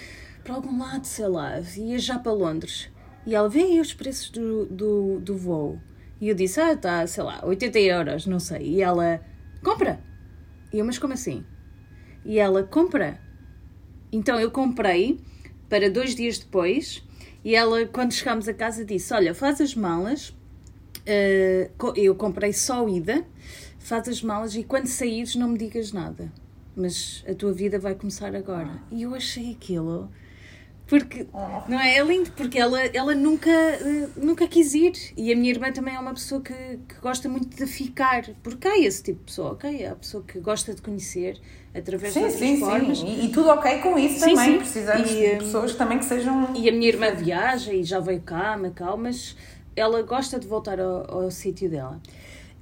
[0.43, 2.89] para algum lado, sei lá, ia já para Londres.
[3.25, 5.79] E ela, vê aí os preços do, do, do voo.
[6.19, 8.61] E eu disse, ah, tá, sei lá, 80 euros, não sei.
[8.61, 9.21] E ela,
[9.63, 10.01] compra.
[10.73, 11.45] E eu, mas como assim?
[12.25, 13.21] E ela, compra.
[14.11, 15.17] Então eu comprei
[15.73, 17.03] para dois dias depois.
[17.43, 20.29] E ela, quando chegámos a casa, disse: Olha, faz as malas.
[20.99, 23.25] Uh, eu comprei só ida,
[23.79, 26.31] faz as malas e quando saíres não me digas nada.
[26.75, 28.83] Mas a tua vida vai começar agora.
[28.91, 30.11] E eu achei aquilo
[30.85, 31.25] porque,
[31.67, 31.97] não é?
[31.97, 34.93] É lindo, porque ela, ela nunca, uh, nunca quis ir.
[35.15, 38.25] E a minha irmã também é uma pessoa que, que gosta muito de ficar.
[38.43, 39.81] Porque há esse tipo de pessoa, ok?
[39.81, 41.39] É a pessoa que gosta de conhecer
[41.73, 42.99] através sim, de outras sim, formas.
[42.99, 44.51] Sim, e, e tudo ok com isso sim, também.
[44.51, 44.57] Sim.
[44.57, 46.53] Precisamos e, de pessoas também que sejam.
[46.55, 49.37] E a minha irmã viaja e já veio cá, Macau, mas
[49.75, 52.01] ela gosta de voltar ao, ao sítio dela.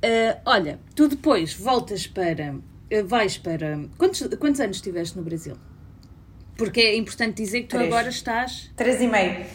[0.04, 2.56] Uh, olha, tu depois voltas para.
[3.06, 3.80] Vais para.
[3.98, 5.56] Quantos, quantos anos estiveste no Brasil?
[6.62, 7.92] Porque é importante dizer que tu Três.
[7.92, 8.72] agora estás.
[8.76, 9.46] Três e meio.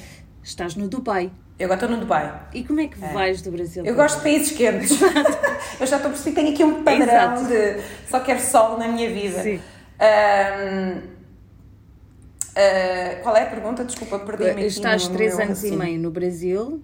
[0.43, 1.31] Estás no Dubai.
[1.57, 2.49] Eu agora estou no Dubai.
[2.53, 3.13] E como é que é.
[3.13, 3.85] vais do Brasil?
[3.85, 5.01] Eu gosto de países quentes.
[5.79, 7.45] eu já estou a perceber que tenho aqui um padrão Exato.
[7.47, 9.41] de só quero sol na minha vida.
[9.41, 9.55] Sim.
[9.55, 11.03] Um, uh,
[12.57, 13.85] ah, qual é a pergunta?
[13.85, 16.83] Desculpa, perdi-me Estás no, três anos e meio no Brasil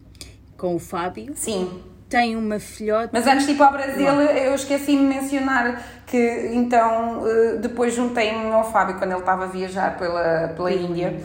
[0.56, 1.32] com o Fábio.
[1.34, 1.82] Sim
[2.12, 3.08] tem uma filhote.
[3.10, 7.94] Mas antes de ir para o Brasil, eu esqueci de mencionar que então eh, depois
[7.94, 11.18] juntei-me ao Fábio quando ele estava a viajar pela, pela Índia.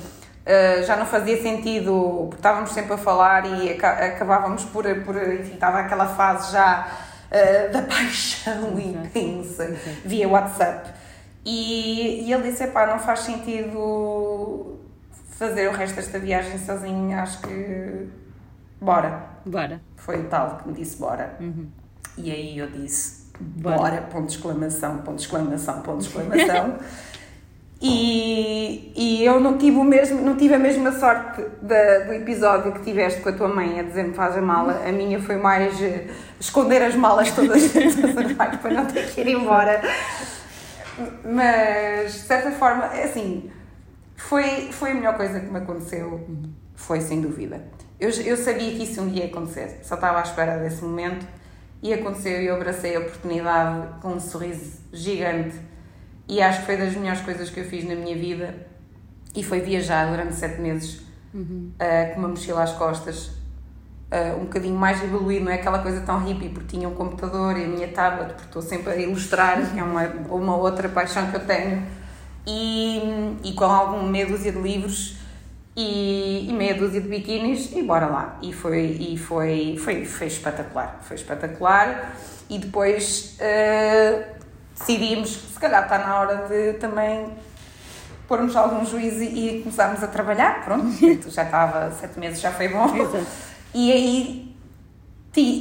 [0.47, 5.55] Uh, já não fazia sentido, porque estávamos sempre a falar e acabávamos por, por enfim,
[5.55, 10.89] estava aquela fase já uh, da paixão intensa via WhatsApp.
[11.43, 14.79] E, e ele disse: pá, não faz sentido
[15.31, 18.07] fazer o resto desta viagem sozinho, acho que
[18.79, 19.36] bora.
[19.47, 19.81] Bora.
[19.95, 21.35] Foi o tal que me disse bora.
[21.39, 21.67] Uhum.
[22.17, 23.77] E aí eu disse bora.
[23.77, 26.77] bora, ponto de exclamação, ponto de exclamação, ponto de exclamação.
[27.81, 32.71] e, e eu não tive, o mesmo, não tive a mesma sorte da, do episódio
[32.73, 34.81] que tiveste com a tua mãe a dizer-me faz a mala.
[34.87, 37.63] A minha foi mais uh, esconder as malas todas
[38.61, 39.81] para não ter que ir embora.
[41.23, 43.51] Mas, de certa forma, é assim,
[44.15, 46.25] foi, foi a melhor coisa que me aconteceu.
[46.27, 46.51] Uhum.
[46.75, 47.61] Foi, sem dúvida.
[47.99, 51.25] Eu, eu sabia que isso um dia ia acontecer, só estava à espera desse momento.
[51.81, 55.55] E aconteceu e eu abracei a oportunidade com um sorriso gigante.
[56.27, 58.67] E acho que foi das melhores coisas que eu fiz na minha vida.
[59.35, 61.01] E foi viajar durante sete meses
[61.33, 61.71] uhum.
[61.75, 63.37] uh, com uma mochila às costas
[64.11, 67.57] uh, um bocadinho mais evoluído, não é aquela coisa tão hippie porque tinha um computador
[67.57, 71.29] e a minha tablet porque estou sempre a ilustrar, que é uma, uma outra paixão
[71.29, 71.85] que eu tenho.
[72.45, 75.17] E, e com algum meia dúzia de livros
[75.77, 78.39] e, e meia dúzia de biquínis e bora lá.
[78.41, 82.15] E foi, e foi, foi, foi espetacular, foi espetacular.
[82.49, 84.23] E depois uh,
[84.75, 87.29] decidimos, se calhar está na hora de também
[88.27, 90.89] pormos algum juízo e começarmos a trabalhar, pronto,
[91.29, 92.87] já estava, sete meses já foi bom.
[93.73, 94.55] E aí,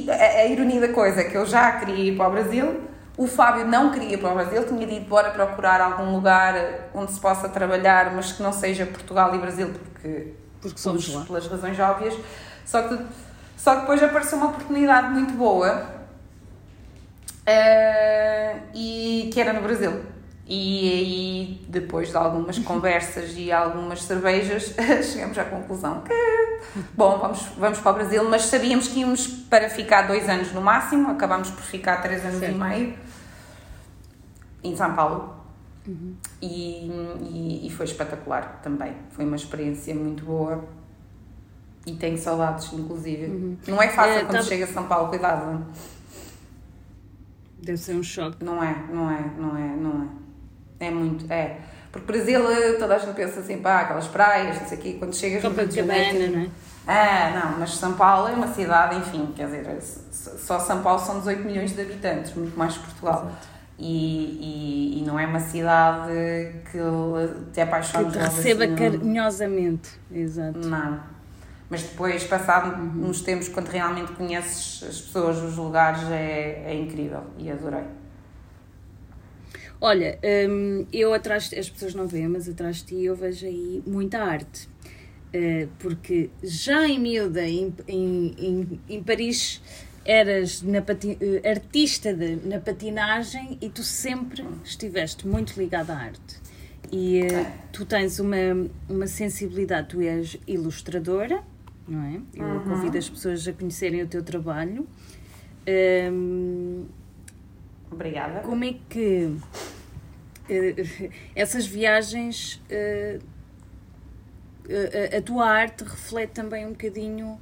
[0.09, 2.81] a, a ironia da coisa é que eu já queria ir para o Brasil,
[3.17, 6.53] o Fábio não queria ir para o Brasil, tinha dito bora procurar algum lugar
[6.93, 11.25] onde se possa trabalhar, mas que não seja Portugal e Brasil, porque, porque somos lá.
[11.25, 12.13] pelas razões óbvias.
[12.63, 12.99] Só que,
[13.57, 15.83] só que depois apareceu uma oportunidade muito boa
[17.47, 20.16] uh, e que era no Brasil.
[20.49, 24.73] E aí, depois de algumas conversas e algumas cervejas,
[25.03, 26.13] chegamos à conclusão que,
[26.95, 30.61] bom, vamos, vamos para o Brasil, mas sabíamos que íamos para ficar dois anos no
[30.61, 32.55] máximo, acabámos por ficar três anos certo.
[32.55, 32.93] e meio
[34.63, 35.35] em São Paulo.
[35.87, 36.15] Uhum.
[36.41, 36.89] E,
[37.21, 38.93] e, e, foi espetacular também.
[39.11, 40.65] Foi uma experiência muito boa
[41.85, 43.25] e tenho saudades, inclusive.
[43.25, 43.57] Uhum.
[43.67, 44.43] Não é fácil é, quando tá...
[44.43, 45.65] chega a São Paulo, cuidado.
[47.61, 48.43] Deve ser um choque.
[48.43, 50.26] Não é, não é, não é, não é.
[50.79, 51.57] É muito, é.
[51.91, 52.41] Porque Brasil,
[52.77, 55.49] toda a gente pensa assim, pá, aquelas praias, não sei o quê, quando chegas no
[55.49, 56.35] Rio de Janeiro...
[56.35, 56.49] não é?
[56.87, 61.19] Ah, não, mas São Paulo é uma cidade, enfim, quer dizer, só São Paulo são
[61.19, 63.29] 18 milhões de habitantes, muito mais que Portugal.
[63.77, 66.11] E, e, e, não é uma cidade
[66.71, 66.79] que
[67.53, 70.59] te apaixones Que te receba assim, carinhosamente, exato.
[70.59, 70.99] Não.
[71.69, 73.09] Mas depois, passado uhum.
[73.09, 77.83] uns tempos, quando realmente conheces as pessoas, os lugares, é, é incrível e adorei.
[79.79, 80.17] Olha,
[80.49, 84.19] hum, eu atrás, as pessoas não veem, mas atrás de ti eu vejo aí muita
[84.19, 84.67] arte.
[85.27, 89.61] Uh, porque já em miúda, em, em, em, em Paris,
[90.05, 96.39] eras pati eh, artista de, na patinagem e tu sempre estiveste muito ligada à arte.
[96.91, 98.37] E uh, tu tens uma,
[98.87, 101.43] uma sensibilidade, tu és ilustradora,
[101.87, 102.21] não é?
[102.33, 102.63] Eu uhum.
[102.63, 104.87] convido as pessoas a conhecerem o teu trabalho.
[105.67, 106.85] Um,
[107.91, 108.41] Obrigada.
[108.41, 113.23] Como é que uh, essas viagens, uh,
[115.13, 117.39] a, a tua arte reflete também um bocadinho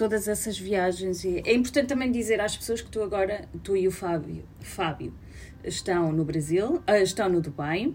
[0.00, 1.24] todas essas viagens.
[1.24, 5.12] E é importante também dizer às pessoas que tu agora, tu e o Fábio, Fábio
[5.62, 7.92] estão no Brasil, ah, estão no Dubai.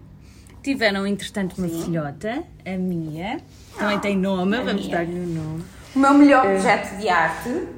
[0.62, 1.84] Tiveram, entretanto, uma Sim.
[1.84, 3.40] filhota, a Mia.
[3.76, 5.64] Também tem nome, vamos dar-lhe o um nome.
[5.94, 7.68] O meu melhor uh, projeto de arte.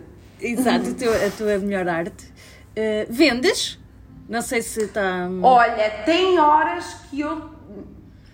[0.40, 2.26] Exato, teu, a tua melhor arte.
[2.26, 3.78] Uh, vendes?
[4.28, 5.28] Não sei se está.
[5.42, 7.50] Olha, tem horas que eu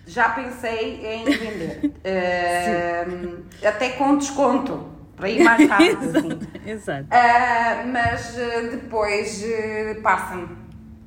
[0.05, 1.93] já pensei em vender.
[2.05, 6.17] uh, até com desconto para ir mais rápido.
[6.17, 6.39] assim.
[6.65, 7.03] Exato.
[7.05, 10.49] Uh, mas uh, depois uh, passa-me.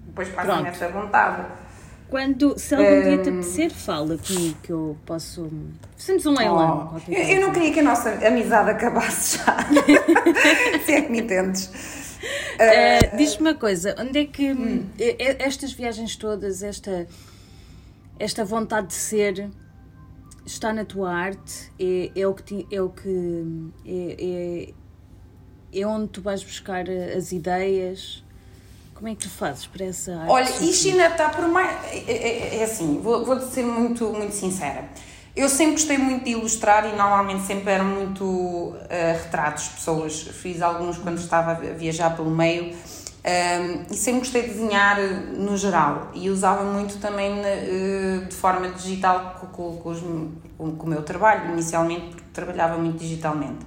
[0.07, 1.45] Depois passa-me essa vontade.
[2.09, 5.51] Quando, se algum dia te apetecer, fala comigo que eu posso.
[5.95, 6.95] Fazemos um leilão.
[6.95, 9.57] Oh, eu, eu, não queria que a nossa amizade acabasse já.
[10.86, 11.70] se é que me entendes.
[12.19, 14.89] Uh, Diz-me uma coisa, onde é que hum.
[15.39, 17.07] estas viagens todas, esta,
[18.19, 19.51] esta vontade de ser,
[20.45, 24.73] está na tua arte, é, é o que, é, o que é,
[25.75, 28.25] é, é onde tu vais buscar as ideias.
[28.95, 30.31] Como é que tu fazes para essa arte?
[30.31, 31.71] Olha, isto ainda está por mais.
[31.93, 34.89] É, é, é assim, vou, vou ser muito, muito sincera.
[35.39, 38.76] Eu sempre gostei muito de ilustrar e normalmente sempre eram muito uh,
[39.22, 40.20] retratos, pessoas.
[40.20, 45.57] Fiz alguns quando estava a viajar pelo meio um, e sempre gostei de desenhar no
[45.57, 50.01] geral e usava muito também uh, de forma digital com, com, com, os,
[50.59, 53.64] com o meu trabalho, inicialmente porque trabalhava muito digitalmente.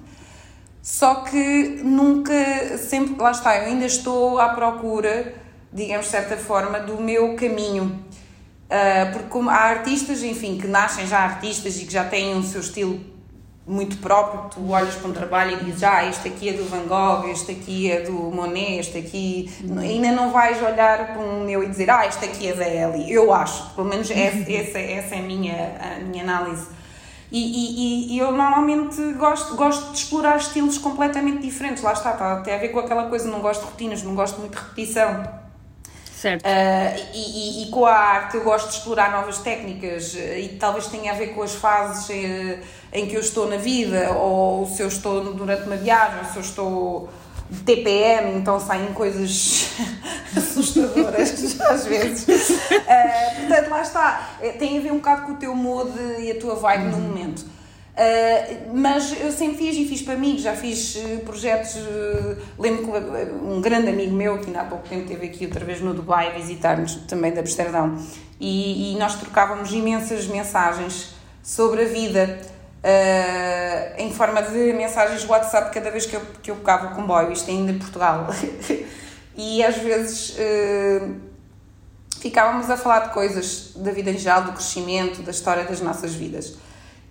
[0.82, 5.32] Só que nunca, sempre, lá está, eu ainda estou à procura,
[5.72, 8.04] digamos de certa forma, do meu caminho.
[8.72, 12.42] Uh, porque como há artistas, enfim, que nascem já artistas e que já têm o
[12.42, 12.98] seu estilo
[13.66, 16.86] muito próprio, tu olhas para um trabalho e dizes, ah, este aqui é do Van
[16.86, 19.52] Gogh, este aqui é do Monet, este aqui...
[19.62, 19.78] Uhum.
[19.78, 23.12] Ainda não vais olhar para um meu e dizer, ah, este aqui é da Ellie.
[23.12, 26.66] Eu acho, pelo menos essa, essa, essa é a minha, a minha análise.
[27.30, 31.82] E, e, e, eu normalmente gosto, gosto de explorar estilos completamente diferentes.
[31.82, 34.40] Lá está, está, tem a ver com aquela coisa, não gosto de rotinas, não gosto
[34.40, 35.41] muito de repetição.
[36.22, 36.44] Certo.
[36.44, 41.10] Uh, e, e, com a arte eu gosto de explorar novas técnicas e talvez tenha
[41.10, 42.60] a ver com as fases eh,
[42.92, 46.36] em que eu estou na vida, ou se eu estou durante uma viagem, ou se
[46.36, 47.08] eu estou
[47.50, 49.70] de TPM, então saem coisas
[50.36, 52.50] assustadoras às vezes.
[52.60, 54.30] Uh, portanto, lá está.
[54.40, 56.98] É, tem a ver um bocado com o teu mood e a tua vibe no
[56.98, 57.44] momento.
[57.92, 61.76] Uh, mas eu sempre fiz e fiz para amigos, já fiz uh, projetos.
[61.76, 65.62] Uh, lembro que um grande amigo meu, que ainda há pouco tempo esteve aqui outra
[65.62, 67.98] vez no Dubai, visitar-nos também de Amsterdão,
[68.40, 72.40] e, e, nós trocávamos imensas mensagens sobre a vida
[72.82, 77.30] uh, em forma de mensagens WhatsApp cada vez que eu, que eu pegava o comboio,
[77.30, 78.26] isto ainda em Portugal.
[79.36, 81.14] e às vezes uh,
[82.20, 86.14] ficávamos a falar de coisas da vida em geral, do crescimento, da história das nossas
[86.14, 86.56] vidas.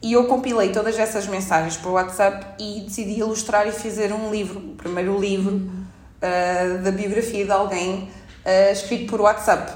[0.02, 4.60] E eu compilei todas essas mensagens o WhatsApp e decidi ilustrar e fazer um livro,
[4.60, 8.10] o primeiro livro uh, da biografia de alguém
[8.44, 9.72] uh, escrito por WhatsApp.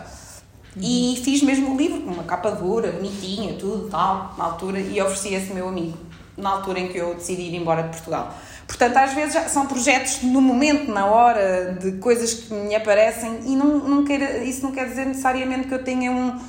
[0.77, 4.99] E fiz mesmo o livro, com uma capa dura, bonitinha, tudo tal, na altura, e
[4.99, 5.97] ofereci esse meu amigo,
[6.35, 8.33] na altura em que eu decidi ir embora de Portugal.
[8.67, 13.55] Portanto, às vezes são projetos no momento, na hora, de coisas que me aparecem, e
[13.55, 16.39] não, não quer, isso não quer dizer necessariamente que eu tenha um,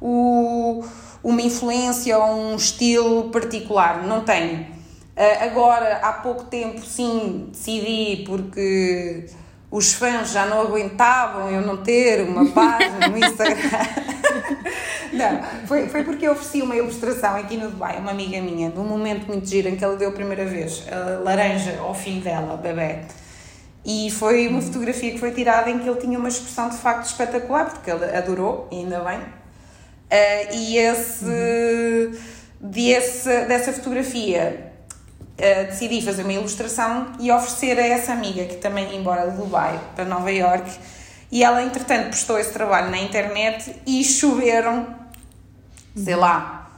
[0.00, 0.84] o,
[1.26, 4.60] uma influência ou um estilo particular, não tenho.
[4.60, 9.26] Uh, agora, há pouco tempo, sim, decidi porque
[9.68, 13.56] os fãs já não aguentavam eu não ter uma página no Instagram.
[15.12, 18.78] não, foi, foi porque eu ofereci uma ilustração aqui no Dubai, uma amiga minha, de
[18.78, 22.20] um momento muito giro em que ela deu a primeira vez a laranja ao fim
[22.20, 23.00] dela, bebê.
[23.84, 27.06] E foi uma fotografia que foi tirada em que ele tinha uma expressão de facto
[27.06, 29.45] espetacular, porque ele adorou, ainda bem.
[30.06, 32.12] Uh, e esse, uhum.
[32.60, 34.72] desse, dessa fotografia
[35.32, 39.36] uh, decidi fazer uma ilustração e oferecer a essa amiga que também ia embora de
[39.36, 40.70] Dubai para Nova York
[41.30, 44.86] e ela entretanto postou esse trabalho na internet e choveram
[45.96, 46.70] sei lá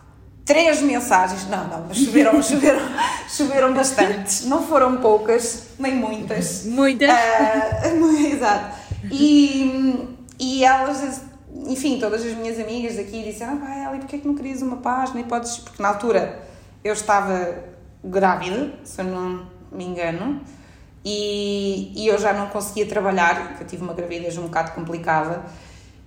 [0.46, 1.46] três mensagens.
[1.48, 2.80] Não não mas choveram choveram
[3.28, 4.46] choveram bastantes.
[4.46, 6.64] Não foram poucas nem muitas.
[6.64, 7.10] Muitas.
[7.10, 8.74] Uh, exato.
[9.12, 11.27] E e elas
[11.66, 14.76] enfim todas as minhas amigas aqui disseram ah, Eli, porque é que não querias uma
[14.76, 16.42] página e podes porque na altura
[16.84, 17.64] eu estava
[18.02, 20.40] grávida, se eu não me engano,
[21.04, 25.42] e, e eu já não conseguia trabalhar, porque eu tive uma gravidez um bocado complicada.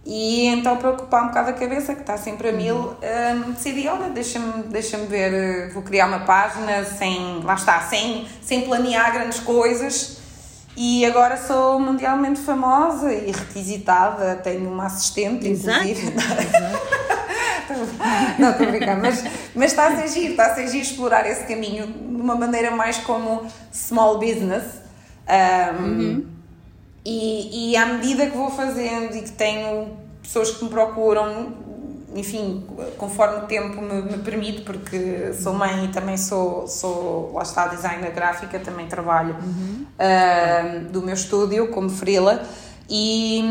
[0.05, 3.87] E então, para ocupar um bocado a cabeça, que está sempre a mil, um, decidi:
[3.87, 9.39] olha, deixa-me deixa ver, vou criar uma página sem, lá está, sem, sem planear grandes
[9.39, 10.20] coisas.
[10.75, 15.85] E agora sou mundialmente famosa e requisitada, tenho uma assistente, Exato.
[15.85, 16.13] inclusive.
[18.39, 19.23] Não, estou a brincar, mas,
[19.55, 22.71] mas está a ser giro, está a ser giro explorar esse caminho de uma maneira
[22.71, 24.63] mais como small business.
[25.27, 26.25] Um, uhum.
[27.05, 31.53] e, e à medida que vou fazendo e que tenho pessoas que me procuram,
[32.15, 32.65] enfim,
[32.97, 37.67] conforme o tempo me, me, permite, porque sou mãe e também sou, sou lá está,
[37.67, 39.85] designer gráfica, também trabalho uhum.
[39.97, 42.43] uh, do meu estúdio como freela
[42.89, 43.41] e,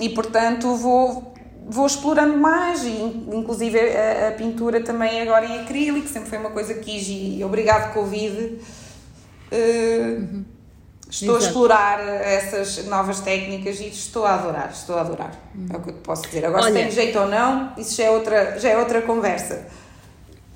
[0.00, 1.32] e portanto vou
[1.64, 2.90] vou explorando mais, e
[3.32, 7.42] inclusive a, a, pintura também agora em acrílico, sempre foi uma coisa que quis e
[7.44, 8.58] obrigado Covid.
[9.52, 10.44] Uh, uhum.
[11.12, 11.44] Estou Exato.
[11.44, 15.38] a explorar essas novas técnicas e estou a adorar, estou a adorar.
[15.54, 15.66] Uhum.
[15.70, 16.46] É o que eu te posso dizer.
[16.46, 19.66] Agora, Olha, se tem jeito ou não, isso já é outra, já é outra conversa.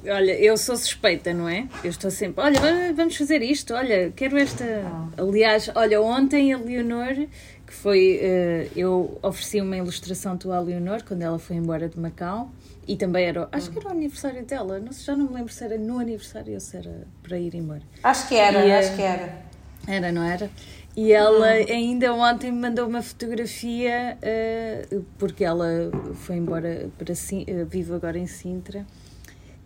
[0.09, 1.67] Olha, eu sou suspeita, não é?
[1.85, 2.61] Eu estou sempre, olha,
[2.95, 4.65] vamos fazer isto, olha, quero esta.
[4.65, 5.09] Ah.
[5.19, 7.27] Aliás, olha, ontem a Leonor
[7.67, 11.99] que foi, uh, eu ofereci uma ilustração tua à Leonor quando ela foi embora de
[11.99, 12.49] Macau
[12.87, 15.53] e também era, acho que era o aniversário dela, não sei, já não me lembro
[15.53, 17.83] se era no aniversário ou se era para ir embora.
[18.05, 19.46] Acho que era, e, acho que era.
[19.87, 20.51] Era, não era?
[20.97, 25.67] E ela ainda ontem me mandou uma fotografia, uh, porque ela
[26.15, 28.87] foi embora para uh, vive agora em Sintra,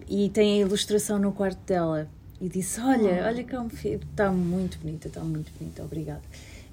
[0.08, 2.08] e tem a ilustração no quarto dela.
[2.40, 3.26] E disse: Olha, hum.
[3.26, 6.22] olha como está muito bonita, está muito bonita, obrigada.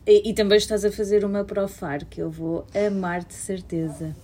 [0.07, 4.15] E, e, também estás a fazer uma profar que eu vou amar de certeza.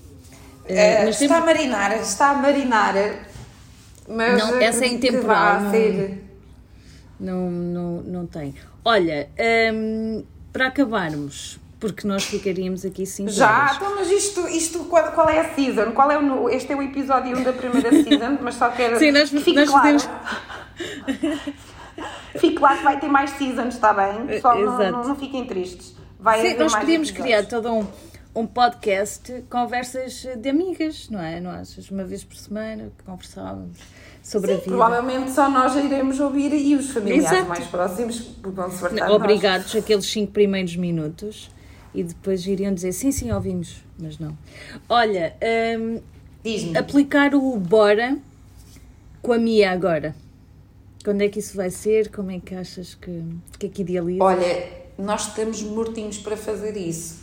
[0.63, 2.95] Uh, mas está a marinar, está a marinar.
[4.07, 5.61] Mas não, essa é intemporal.
[7.19, 8.55] Não, não, não, não tem.
[8.85, 9.29] Olha,
[9.73, 15.29] um, para acabarmos, porque nós ficaríamos aqui 5 Já, então, mas isto, isto qual, qual,
[15.29, 15.91] é a season?
[15.91, 19.11] Qual é o, este é o episódio 1 da primeira season, mas só quero Sim,
[19.11, 19.99] nós, que nós claro.
[19.99, 20.09] podemos...
[22.39, 24.41] Fique lá que vai ter mais seasons, está bem?
[24.41, 25.95] Só não, não, não, fiquem tristes.
[26.19, 27.87] Vai Sim, nós podíamos criar todo um,
[28.35, 31.39] um podcast, conversas de amigas, não é?
[31.39, 31.91] Não achas?
[31.91, 33.77] Uma vez por semana que conversávamos
[34.23, 34.69] sobre Sim, a vida.
[34.69, 37.49] provavelmente só nós iremos ouvir e os familiares Exato.
[37.49, 41.51] mais próximos vão se fartar Obrigados aqueles cinco primeiros minutos
[41.93, 44.35] e depois iriam dizer sim, sim, ouvimos, mas não.
[44.89, 45.35] Olha,
[45.77, 45.99] um,
[46.77, 48.17] aplicar o Bora
[49.21, 50.15] com a Mia agora.
[51.03, 52.09] Quando é que isso vai ser?
[52.09, 53.23] Como é que achas que,
[53.59, 54.23] que é que idealiza?
[54.23, 57.22] Olha, nós estamos mortinhos para fazer isso.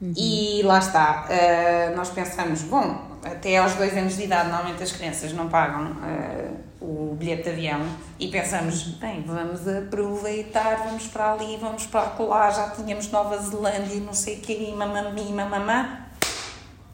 [0.00, 0.12] Uhum.
[0.16, 4.92] E lá está, uh, nós pensamos, bom, até aos dois anos de idade, normalmente as
[4.92, 7.80] crianças não pagam uh, o bilhete de avião
[8.20, 13.94] e pensamos, bem, vamos aproveitar, vamos para ali, vamos para lá, já tínhamos Nova Zelândia
[13.94, 16.00] e não sei o quê, mamami, mamamã.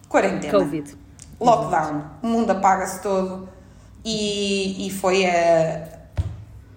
[0.09, 0.59] Quarentena.
[0.59, 0.97] Covid.
[1.41, 2.05] Lockdown.
[2.23, 3.49] O mundo apaga-se todo
[4.05, 5.89] e, e foi a,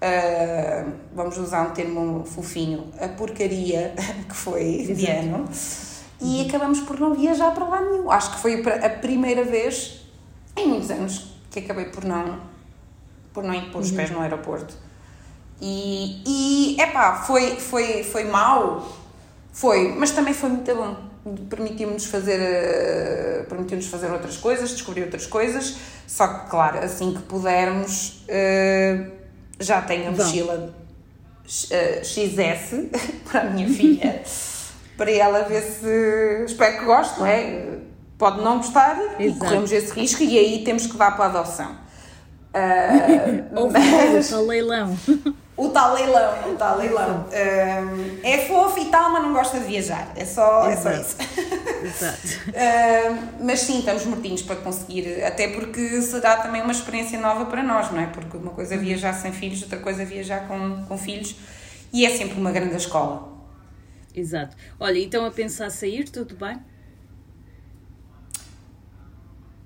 [0.01, 3.93] uh, vamos usar um termo fofinho, a porcaria
[4.27, 4.95] que foi Exato.
[4.95, 5.45] de ano,
[6.21, 6.47] e uhum.
[6.47, 8.09] acabamos por não viajar para lá nenhum.
[8.09, 10.01] Acho que foi a primeira vez
[10.55, 12.39] em muitos anos que acabei por não,
[13.33, 13.97] por não ir pôr os uhum.
[13.97, 14.73] pés no aeroporto.
[15.61, 18.87] E, e epá, foi, foi, foi mau,
[19.53, 20.97] foi, mas também foi muito bom.
[21.49, 27.21] Permitiu-nos fazer, uh, permitiu-nos fazer outras coisas, descobrir outras coisas, só que, claro, assim que
[27.23, 29.11] pudermos, uh,
[29.59, 30.75] já tenho a mochila
[31.45, 32.91] uh, XS
[33.31, 34.21] para a minha filha,
[34.97, 36.45] para ela ver se.
[36.45, 37.75] Espero que goste, não é?
[38.17, 39.21] pode não gostar Exato.
[39.21, 41.75] e corremos esse risco e aí temos que dar para a adoção.
[42.55, 44.31] Uh, Ou mas...
[44.31, 44.97] o leilão.
[45.57, 47.25] O tal leilão, o tal leilão.
[47.31, 50.11] É fofo e tal, mas não gosta de viajar.
[50.13, 51.15] É só, é só isso.
[51.81, 52.19] Exato.
[53.39, 57.89] Mas sim, estamos mortinhos para conseguir, até porque será também uma experiência nova para nós,
[57.89, 58.07] não é?
[58.07, 61.37] Porque uma coisa é viajar sem filhos, outra coisa é viajar com, com filhos
[61.93, 63.34] e é sempre uma grande escola.
[64.15, 64.55] Exato.
[64.79, 66.57] Olha, então a pensar sair, tudo bem?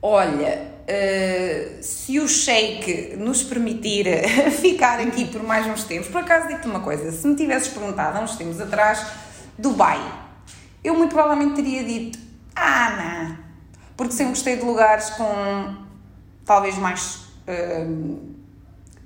[0.02, 4.06] Olha, uh, se o Sheik nos permitir
[4.60, 8.18] ficar aqui por mais uns tempos, por acaso digo-te uma coisa, se me tivesses perguntado
[8.18, 9.06] há uns tempos atrás,
[9.58, 10.00] Dubai,
[10.84, 12.18] eu muito provavelmente teria dito,
[12.56, 13.38] ah, não,
[13.98, 15.76] porque sempre gostei de lugares com
[16.46, 18.36] talvez mais, uh,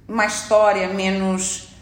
[0.08, 1.73] mais história, menos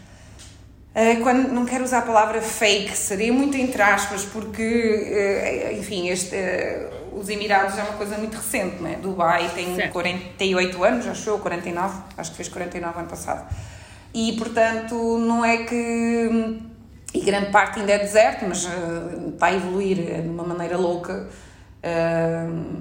[0.94, 6.10] Uh, quando não quero usar a palavra fake, seria muito entre aspas, porque, uh, enfim,
[6.10, 8.98] este, uh, os Emirados é uma coisa muito recente, né?
[9.00, 9.92] Dubai tem certo.
[9.92, 13.48] 48 anos, acho eu, 49, acho que fez 49 ano passado.
[14.12, 16.60] E, portanto, não é que.
[17.14, 18.68] E grande parte ainda é deserto, mas
[19.32, 21.26] está a evoluir de uma maneira louca.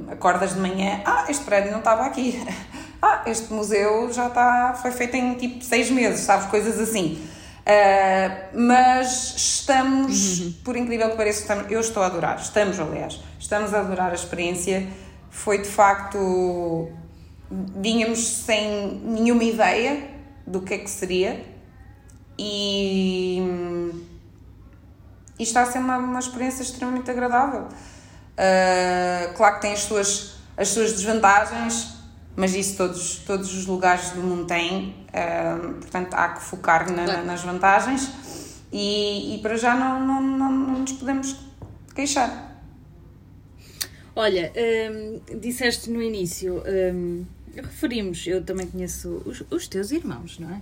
[0.09, 2.41] acordas de manhã, ah, este prédio não estava aqui.
[3.01, 6.47] ah, este museu já está, foi feito em tipo seis meses, sabes?
[6.47, 7.21] Coisas assim.
[7.61, 10.53] Uh, mas estamos, uhum.
[10.63, 14.15] por incrível que pareça, estamos, eu estou a adorar, estamos aliás, estamos a adorar a
[14.15, 14.87] experiência.
[15.29, 16.89] Foi de facto,
[17.49, 20.09] vínhamos sem nenhuma ideia
[20.45, 21.45] do que é que seria
[22.37, 23.39] e,
[25.37, 27.67] e está a ser uma, uma experiência extremamente agradável.
[28.31, 32.00] Uh, claro que tem as suas, as suas desvantagens,
[32.35, 37.05] mas isso todos, todos os lugares do mundo têm, uh, portanto há que focar na,
[37.05, 37.25] claro.
[37.25, 38.11] nas vantagens
[38.71, 41.35] e, e para já não, não, não, não nos podemos
[41.93, 42.49] queixar.
[44.15, 44.51] Olha,
[45.39, 46.61] disseste no início,
[47.55, 50.61] referimos, eu também conheço os, os teus irmãos, não é?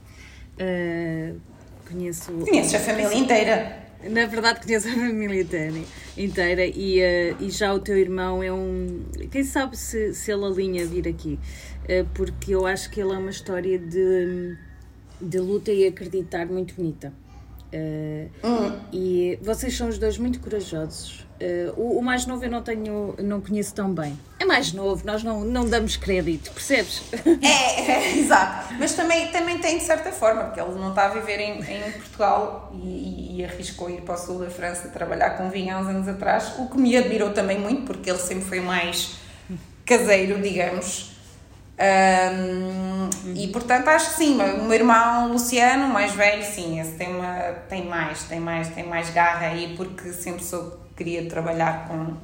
[0.59, 1.39] Uh,
[1.87, 2.31] conheço.
[2.31, 3.88] Conheces a família inteira.
[4.03, 5.81] Na verdade, conheço a família inteira,
[6.17, 9.03] inteira e, uh, e já o teu irmão é um.
[9.29, 11.37] Quem sabe se, se ele alinha vir aqui,
[11.83, 14.55] uh, porque eu acho que ele é uma história de,
[15.19, 17.13] de luta e acreditar muito bonita.
[17.73, 18.79] Uh.
[18.91, 21.27] E vocês são os dois muito corajosos.
[21.77, 24.17] O, o, mais novo eu não tenho, não conheço tão bem.
[24.49, 27.03] Mais novo, nós não, não damos crédito, percebes?
[27.43, 28.73] É, é exato.
[28.79, 31.91] Mas também, também tem de certa forma, porque ele não está a viver em, em
[31.91, 35.87] Portugal e, e, arriscou ir para o sul da França trabalhar com vinho há uns
[35.87, 39.17] anos atrás, o que me admirou também muito, porque ele sempre foi mais
[39.85, 41.11] caseiro, digamos.
[41.79, 47.15] Um, e portanto acho que sim, o meu irmão Luciano, mais velho, sim, esse tem,
[47.15, 47.35] uma,
[47.69, 52.17] tem mais, tem mais, tem mais garra aí, porque sempre soube queria trabalhar com,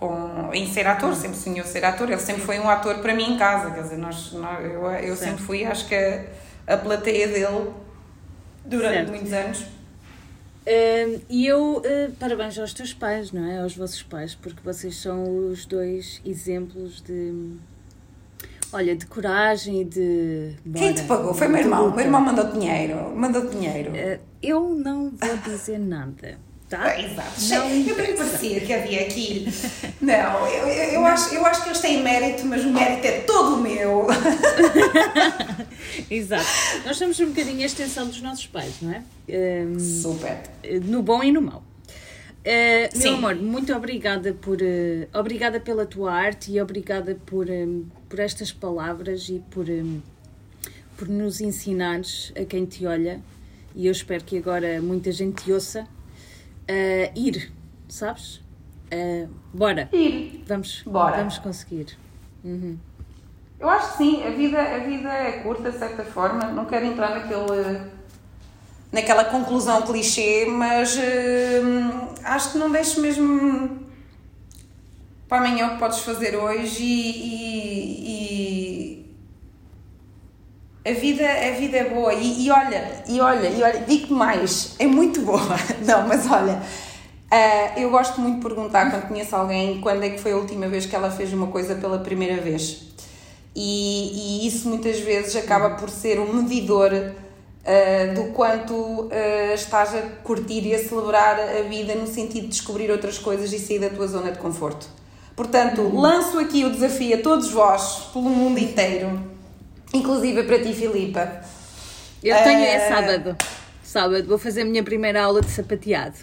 [0.00, 2.10] com, em ser ator, sempre sonhou ser ator.
[2.10, 5.14] Ele sempre foi um ator para mim em casa, quer dizer, nós, nós eu, eu
[5.14, 6.24] sempre fui, acho que a,
[6.66, 7.70] a plateia dele
[8.64, 9.10] durante certo.
[9.10, 9.60] muitos anos.
[10.60, 13.60] Uh, e eu, uh, parabéns aos teus pais, não é?
[13.60, 17.56] Aos vossos pais, porque vocês são os dois exemplos de.
[18.72, 20.56] Olha, de coragem e de.
[20.64, 21.34] Bora, Quem te pagou?
[21.34, 21.88] Foi meu irmão.
[21.88, 23.10] O meu irmão mandou dinheiro.
[23.16, 23.90] Mandou dinheiro.
[23.90, 26.38] Uh, eu não vou dizer nada
[26.70, 26.98] tá?
[26.98, 27.40] exato.
[27.48, 29.46] Não eu parecia que havia aqui.
[30.00, 33.20] Não, eu, eu, eu, Acho, eu acho que eles têm mérito, mas o mérito é
[33.22, 34.06] todo meu.
[36.08, 36.46] exato.
[36.86, 39.02] Nós somos um bocadinho a extensão dos nossos pais, não é?
[39.28, 40.40] Um, Super.
[40.84, 41.64] No bom e no mau.
[42.40, 47.84] Uh, meu amor, muito obrigada por uh, obrigada pela tua arte e obrigada por, um,
[48.08, 50.00] por estas palavras e por, um,
[50.96, 53.20] por nos ensinares a quem te olha.
[53.74, 55.86] E eu espero que agora muita gente te ouça
[56.68, 57.52] uh, ir,
[57.88, 58.42] sabes?
[58.92, 59.88] Uh, bora.
[59.92, 60.44] Ir.
[60.46, 61.16] Vamos, bora.
[61.16, 61.96] vamos conseguir.
[62.44, 62.78] Uhum.
[63.58, 66.86] Eu acho que sim, a vida, a vida é curta de certa forma, não quero
[66.86, 67.82] entrar naquele,
[68.90, 73.80] naquela conclusão clichê, mas uh, acho que não deixes mesmo
[75.28, 78.99] para amanhã o que podes fazer hoje e, e,
[80.84, 84.74] a vida, a vida é boa e, e olha, e olha, e olha, digo mais,
[84.78, 85.40] é muito boa.
[85.86, 90.18] Não, mas olha, uh, eu gosto muito de perguntar quando conheço alguém quando é que
[90.18, 92.88] foi a última vez que ela fez uma coisa pela primeira vez.
[93.54, 99.10] E, e isso muitas vezes acaba por ser um medidor uh, do quanto uh,
[99.54, 103.58] estás a curtir e a celebrar a vida no sentido de descobrir outras coisas e
[103.58, 104.86] sair da tua zona de conforto.
[105.36, 109.39] Portanto, lanço aqui o desafio a todos vós, pelo mundo inteiro
[109.92, 111.40] Inclusive para ti, Filipa.
[112.22, 113.36] Eu tenho é sábado.
[113.82, 116.16] Sábado vou fazer a minha primeira aula de sapateado.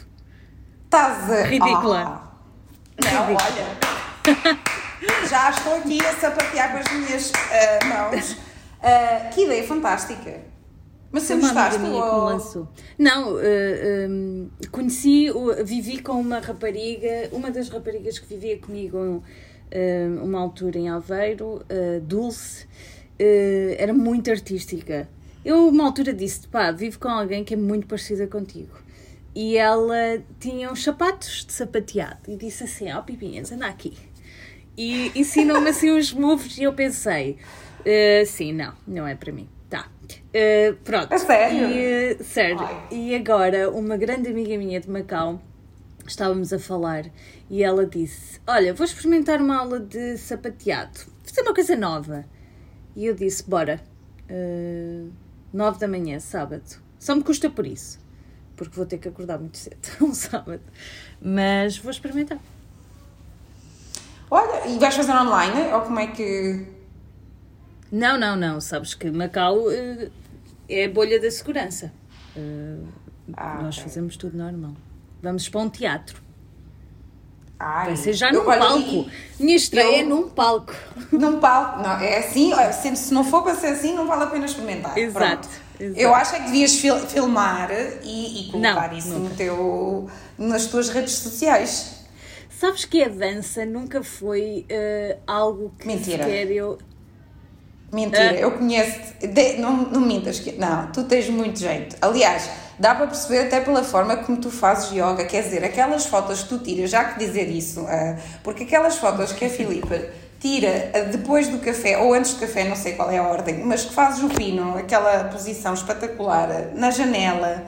[0.85, 1.43] Estás a...
[1.43, 2.23] Ridícula.
[2.23, 3.05] Oh.
[3.05, 4.57] Não, olha.
[5.29, 8.31] Já estou aqui a sapatear com as minhas uh, mãos.
[8.31, 10.39] Uh, que ideia fantástica.
[11.11, 11.81] Mas você gostaste?
[11.81, 12.67] Ou...
[12.97, 13.39] Não, uh,
[14.09, 15.27] um, conheci,
[15.63, 19.23] vivi com uma rapariga, uma das raparigas que vivia comigo
[20.23, 21.61] uma altura em Aveiro,
[23.19, 25.07] uh, era muito artística.
[25.43, 28.75] Eu, uma altura, disse: pá, vivo com alguém que é muito parecida contigo.
[29.35, 33.97] E ela tinha uns sapatos de sapateado e disse assim: ó, oh, Pipinhas, anda aqui.
[34.77, 37.37] E ensinou-me assim uns moves e eu pensei:
[38.25, 39.47] sim, não, não é para mim.
[39.69, 39.89] Tá.
[40.29, 41.13] Uh, pronto.
[41.13, 41.69] É sério?
[41.69, 42.69] E, uh, sério.
[42.89, 45.41] E agora, uma grande amiga minha de Macau,
[46.07, 47.05] estávamos a falar
[47.49, 52.25] e ela disse: Olha, vou experimentar uma aula de sapateado, fazer uma coisa nova.
[52.97, 53.79] E eu disse: Bora.
[54.29, 55.09] Uh,
[55.53, 56.81] nove da manhã, sábado.
[56.99, 57.99] Só me custa por isso,
[58.55, 60.63] porque vou ter que acordar muito cedo, um sábado.
[61.21, 62.39] Mas vou experimentar.
[64.29, 65.71] Olha, e vais fazer online?
[65.73, 66.65] Ou como é que.
[67.91, 68.59] Não, não, não.
[68.59, 70.11] Sabes que Macau uh,
[70.67, 71.93] é a bolha da segurança.
[72.35, 72.85] Uh,
[73.33, 73.83] ah, nós okay.
[73.87, 74.73] fazemos tudo normal.
[75.21, 76.26] Vamos para um teatro.
[77.59, 79.09] Ai, ser já num palco.
[79.39, 80.73] Minha estreia eu, é num palco.
[81.11, 81.81] Num palco.
[81.81, 84.97] Não, é assim, se, se não for para ser assim, não vale a pena experimentar.
[84.97, 85.49] Exato.
[85.79, 85.99] exato.
[85.99, 87.69] Eu acho é que devias fil filmar
[88.03, 91.97] e, e colocar não, isso no teu, nas tuas redes sociais.
[92.49, 96.23] Sabes que a dança nunca foi uh, algo que Mentira.
[96.23, 96.77] sequer eu.
[97.91, 98.99] Mentira, eu conheço.
[99.21, 100.51] De, não, não mintas que.
[100.53, 101.95] Não, tu tens muito jeito.
[102.01, 102.49] Aliás,
[102.79, 105.25] dá para perceber até pela forma como tu fazes yoga.
[105.25, 109.31] Quer dizer, aquelas fotos que tu tiras, já que dizer isso, uh, porque aquelas fotos
[109.31, 109.99] que a Filipa
[110.39, 113.63] tira uh, depois do café ou antes do café, não sei qual é a ordem,
[113.63, 117.63] mas que fazes o pino, aquela posição espetacular na janela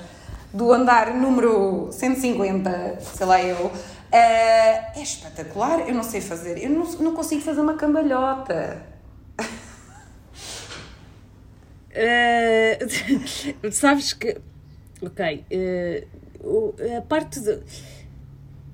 [0.53, 3.71] do andar número 150, sei lá eu.
[4.11, 8.89] é espetacular, eu não sei fazer, eu não, não consigo fazer uma cambalhota.
[11.89, 14.37] Uh, sabes que.
[15.01, 15.45] Ok.
[15.51, 17.59] Uh, a parte de.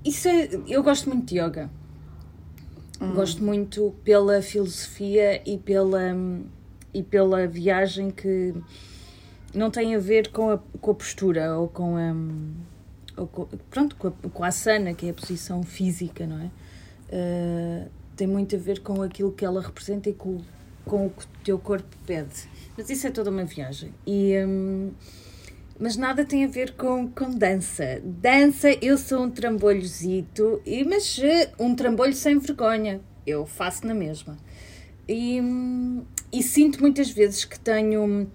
[0.04, 1.70] Isso é, eu gosto muito de yoga.
[3.02, 3.14] Hum.
[3.14, 6.16] Gosto muito pela filosofia e pela,
[6.94, 8.54] e pela viagem que
[9.54, 13.22] não tem a ver com a, com a postura ou com a.
[13.22, 16.52] Ou com, pronto, com a, com a asana, que é a posição física, não é?
[17.08, 20.42] Uh, tem muito a ver com aquilo que ela representa e com,
[20.84, 22.50] com o que o teu corpo pede.
[22.78, 23.94] Mas isso é toda uma viagem.
[24.06, 24.92] E, hum,
[25.80, 28.02] mas nada tem a ver com, com dança.
[28.04, 33.02] Dança, eu sou um trambolhozito, e, mas eh, um trambolho sem vergonha.
[33.28, 34.38] Eu faço na mesma.
[35.08, 35.42] E,
[36.32, 38.30] e sinto muitas vezes que tenho.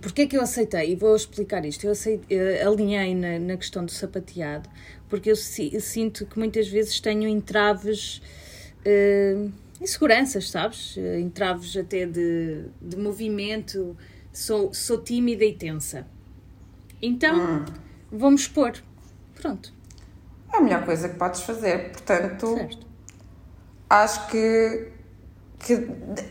[0.00, 0.92] Porquê é que eu aceitei?
[0.92, 1.84] E vou explicar isto.
[1.84, 4.68] Eu aceitei, eh, alinhei na, na questão do sapateado,
[5.08, 5.36] porque eu,
[5.72, 8.20] eu sinto que muitas vezes tenho entraves.
[8.86, 9.50] Uh,
[9.80, 10.96] inseguranças, sabes?
[10.96, 13.96] Entraves até de, de movimento,
[14.32, 16.06] sou, sou tímida e tensa.
[17.02, 17.64] Então, hum.
[18.10, 18.72] vou-me expor.
[19.34, 19.72] Pronto.
[20.52, 22.54] É a melhor coisa que podes fazer, portanto.
[22.54, 22.86] Certo.
[23.90, 24.88] Acho que.
[25.58, 25.88] que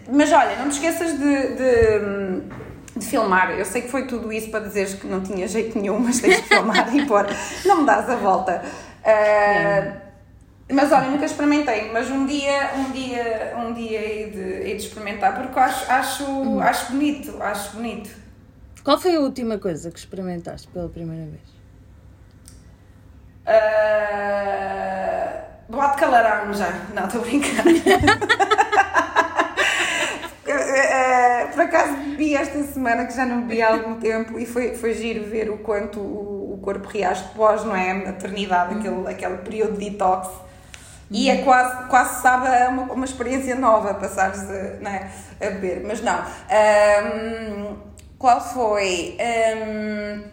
[0.09, 3.51] mas olha, não te esqueças de, de, de, filmar.
[3.51, 6.37] Eu sei que foi tudo isso para dizeres que não tinha jeito nenhum, mas tens
[6.37, 7.25] de filmar e pôr.
[7.65, 8.63] Não me dás a volta.
[9.03, 10.03] Uh,
[10.71, 14.83] mas olha, nunca experimentei, mas um dia, um dia, um dia hei de, hei de
[14.83, 16.61] experimentar porque acho, acho, uhum.
[16.61, 18.22] acho bonito, acho bonito.
[18.83, 21.41] Qual foi a última coisa que experimentaste pela primeira vez?
[23.47, 26.67] Uh, vodka laranja.
[26.93, 27.65] Não, estou a brincar.
[27.65, 27.71] uh,
[31.53, 34.93] por acaso bebi esta semana que já não bebi há algum tempo e foi, foi
[34.93, 37.91] giro ver o quanto o, o corpo reage depois, não é?
[37.91, 38.79] A maternidade, uhum.
[38.79, 40.29] aquele, aquele período de detox
[41.13, 45.83] e é quase, quase sabe, é uma, uma experiência nova passares a, né, a beber.
[45.85, 46.19] Mas não.
[46.19, 47.92] Um,
[48.23, 49.17] qual foi?
[49.19, 50.23] Um,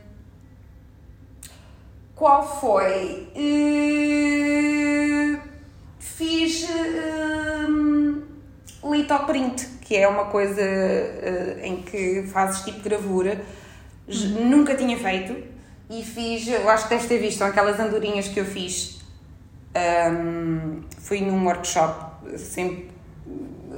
[2.15, 3.27] qual foi?
[3.35, 5.41] Uh,
[5.99, 6.69] fiz
[7.69, 8.23] um,
[8.93, 13.45] litoprint, que é uma coisa uh, em que fazes tipo gravura.
[14.07, 14.49] Uhum.
[14.49, 15.37] Nunca tinha feito
[15.91, 19.01] e fiz, eu acho que deves ter visto, são aquelas andorinhas que eu fiz
[20.15, 22.89] um, fui num workshop, sempre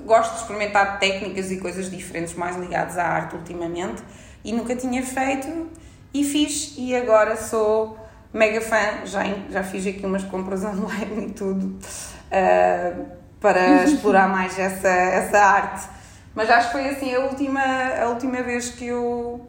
[0.04, 4.02] gosto de experimentar técnicas e coisas diferentes mais ligadas à arte ultimamente
[4.44, 5.68] e nunca tinha feito
[6.12, 7.98] e fiz e agora sou
[8.32, 13.06] mega fã, já, já fiz aqui umas compras online e tudo uh,
[13.40, 15.88] para explorar mais essa, essa arte.
[16.34, 19.46] Mas acho que foi assim a última, a última vez que eu,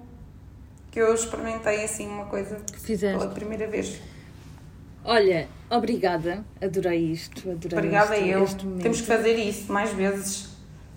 [0.92, 3.18] que eu experimentei assim uma coisa Fizeste.
[3.18, 4.02] pela primeira vez.
[5.06, 7.50] Olha, obrigada, adorei isto.
[7.52, 8.44] Adorei Obrigada eu.
[8.44, 8.84] este momento.
[8.84, 10.50] Temos que fazer isso mais vezes.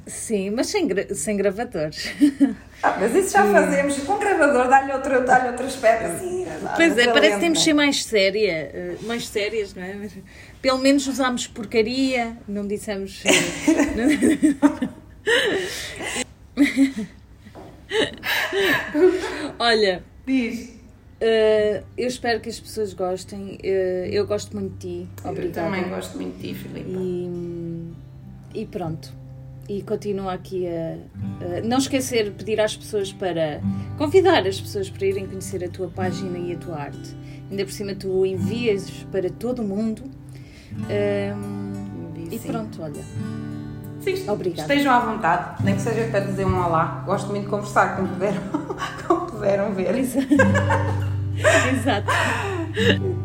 [0.07, 2.09] Sim, mas sem, gra sem gravadores.
[2.83, 3.99] Ah, mas isso já fazemos.
[4.05, 6.47] Com gravador dá-lhe outro, dá outro aspecto assim.
[6.77, 10.09] Pois é, parece que temos de não ser mais séria, eh, mais sérias, não é?
[10.63, 13.25] Pelo menos usámos porcaria, não dissemos.
[13.27, 14.55] eh,
[19.59, 20.76] Olha, Diz.
[21.21, 23.59] Eh, eu espero que as pessoas gostem.
[23.62, 25.09] eh, eu gosto muito de ti.
[25.25, 25.71] Eu Obrigada.
[25.71, 26.91] também gosto muito de ti, Filipe.
[26.91, 29.12] E, e pronto.
[29.69, 30.97] E continua aqui a,
[31.59, 33.61] a não esquecer de pedir às pessoas para
[33.99, 37.17] convidar as pessoas para irem conhecer a tua página e a tua arte.
[37.51, 40.03] Ainda por cima tu envias para todo o mundo.
[40.89, 43.03] Ahm, e pronto, olha.
[44.07, 44.63] Sim, Obrigada.
[44.63, 47.03] Estejam à vontade, nem que seja para dizer um olá.
[47.05, 48.41] Gosto muito de conversar, como puderam,
[49.09, 49.97] como puderam ver.
[51.73, 52.07] Exato.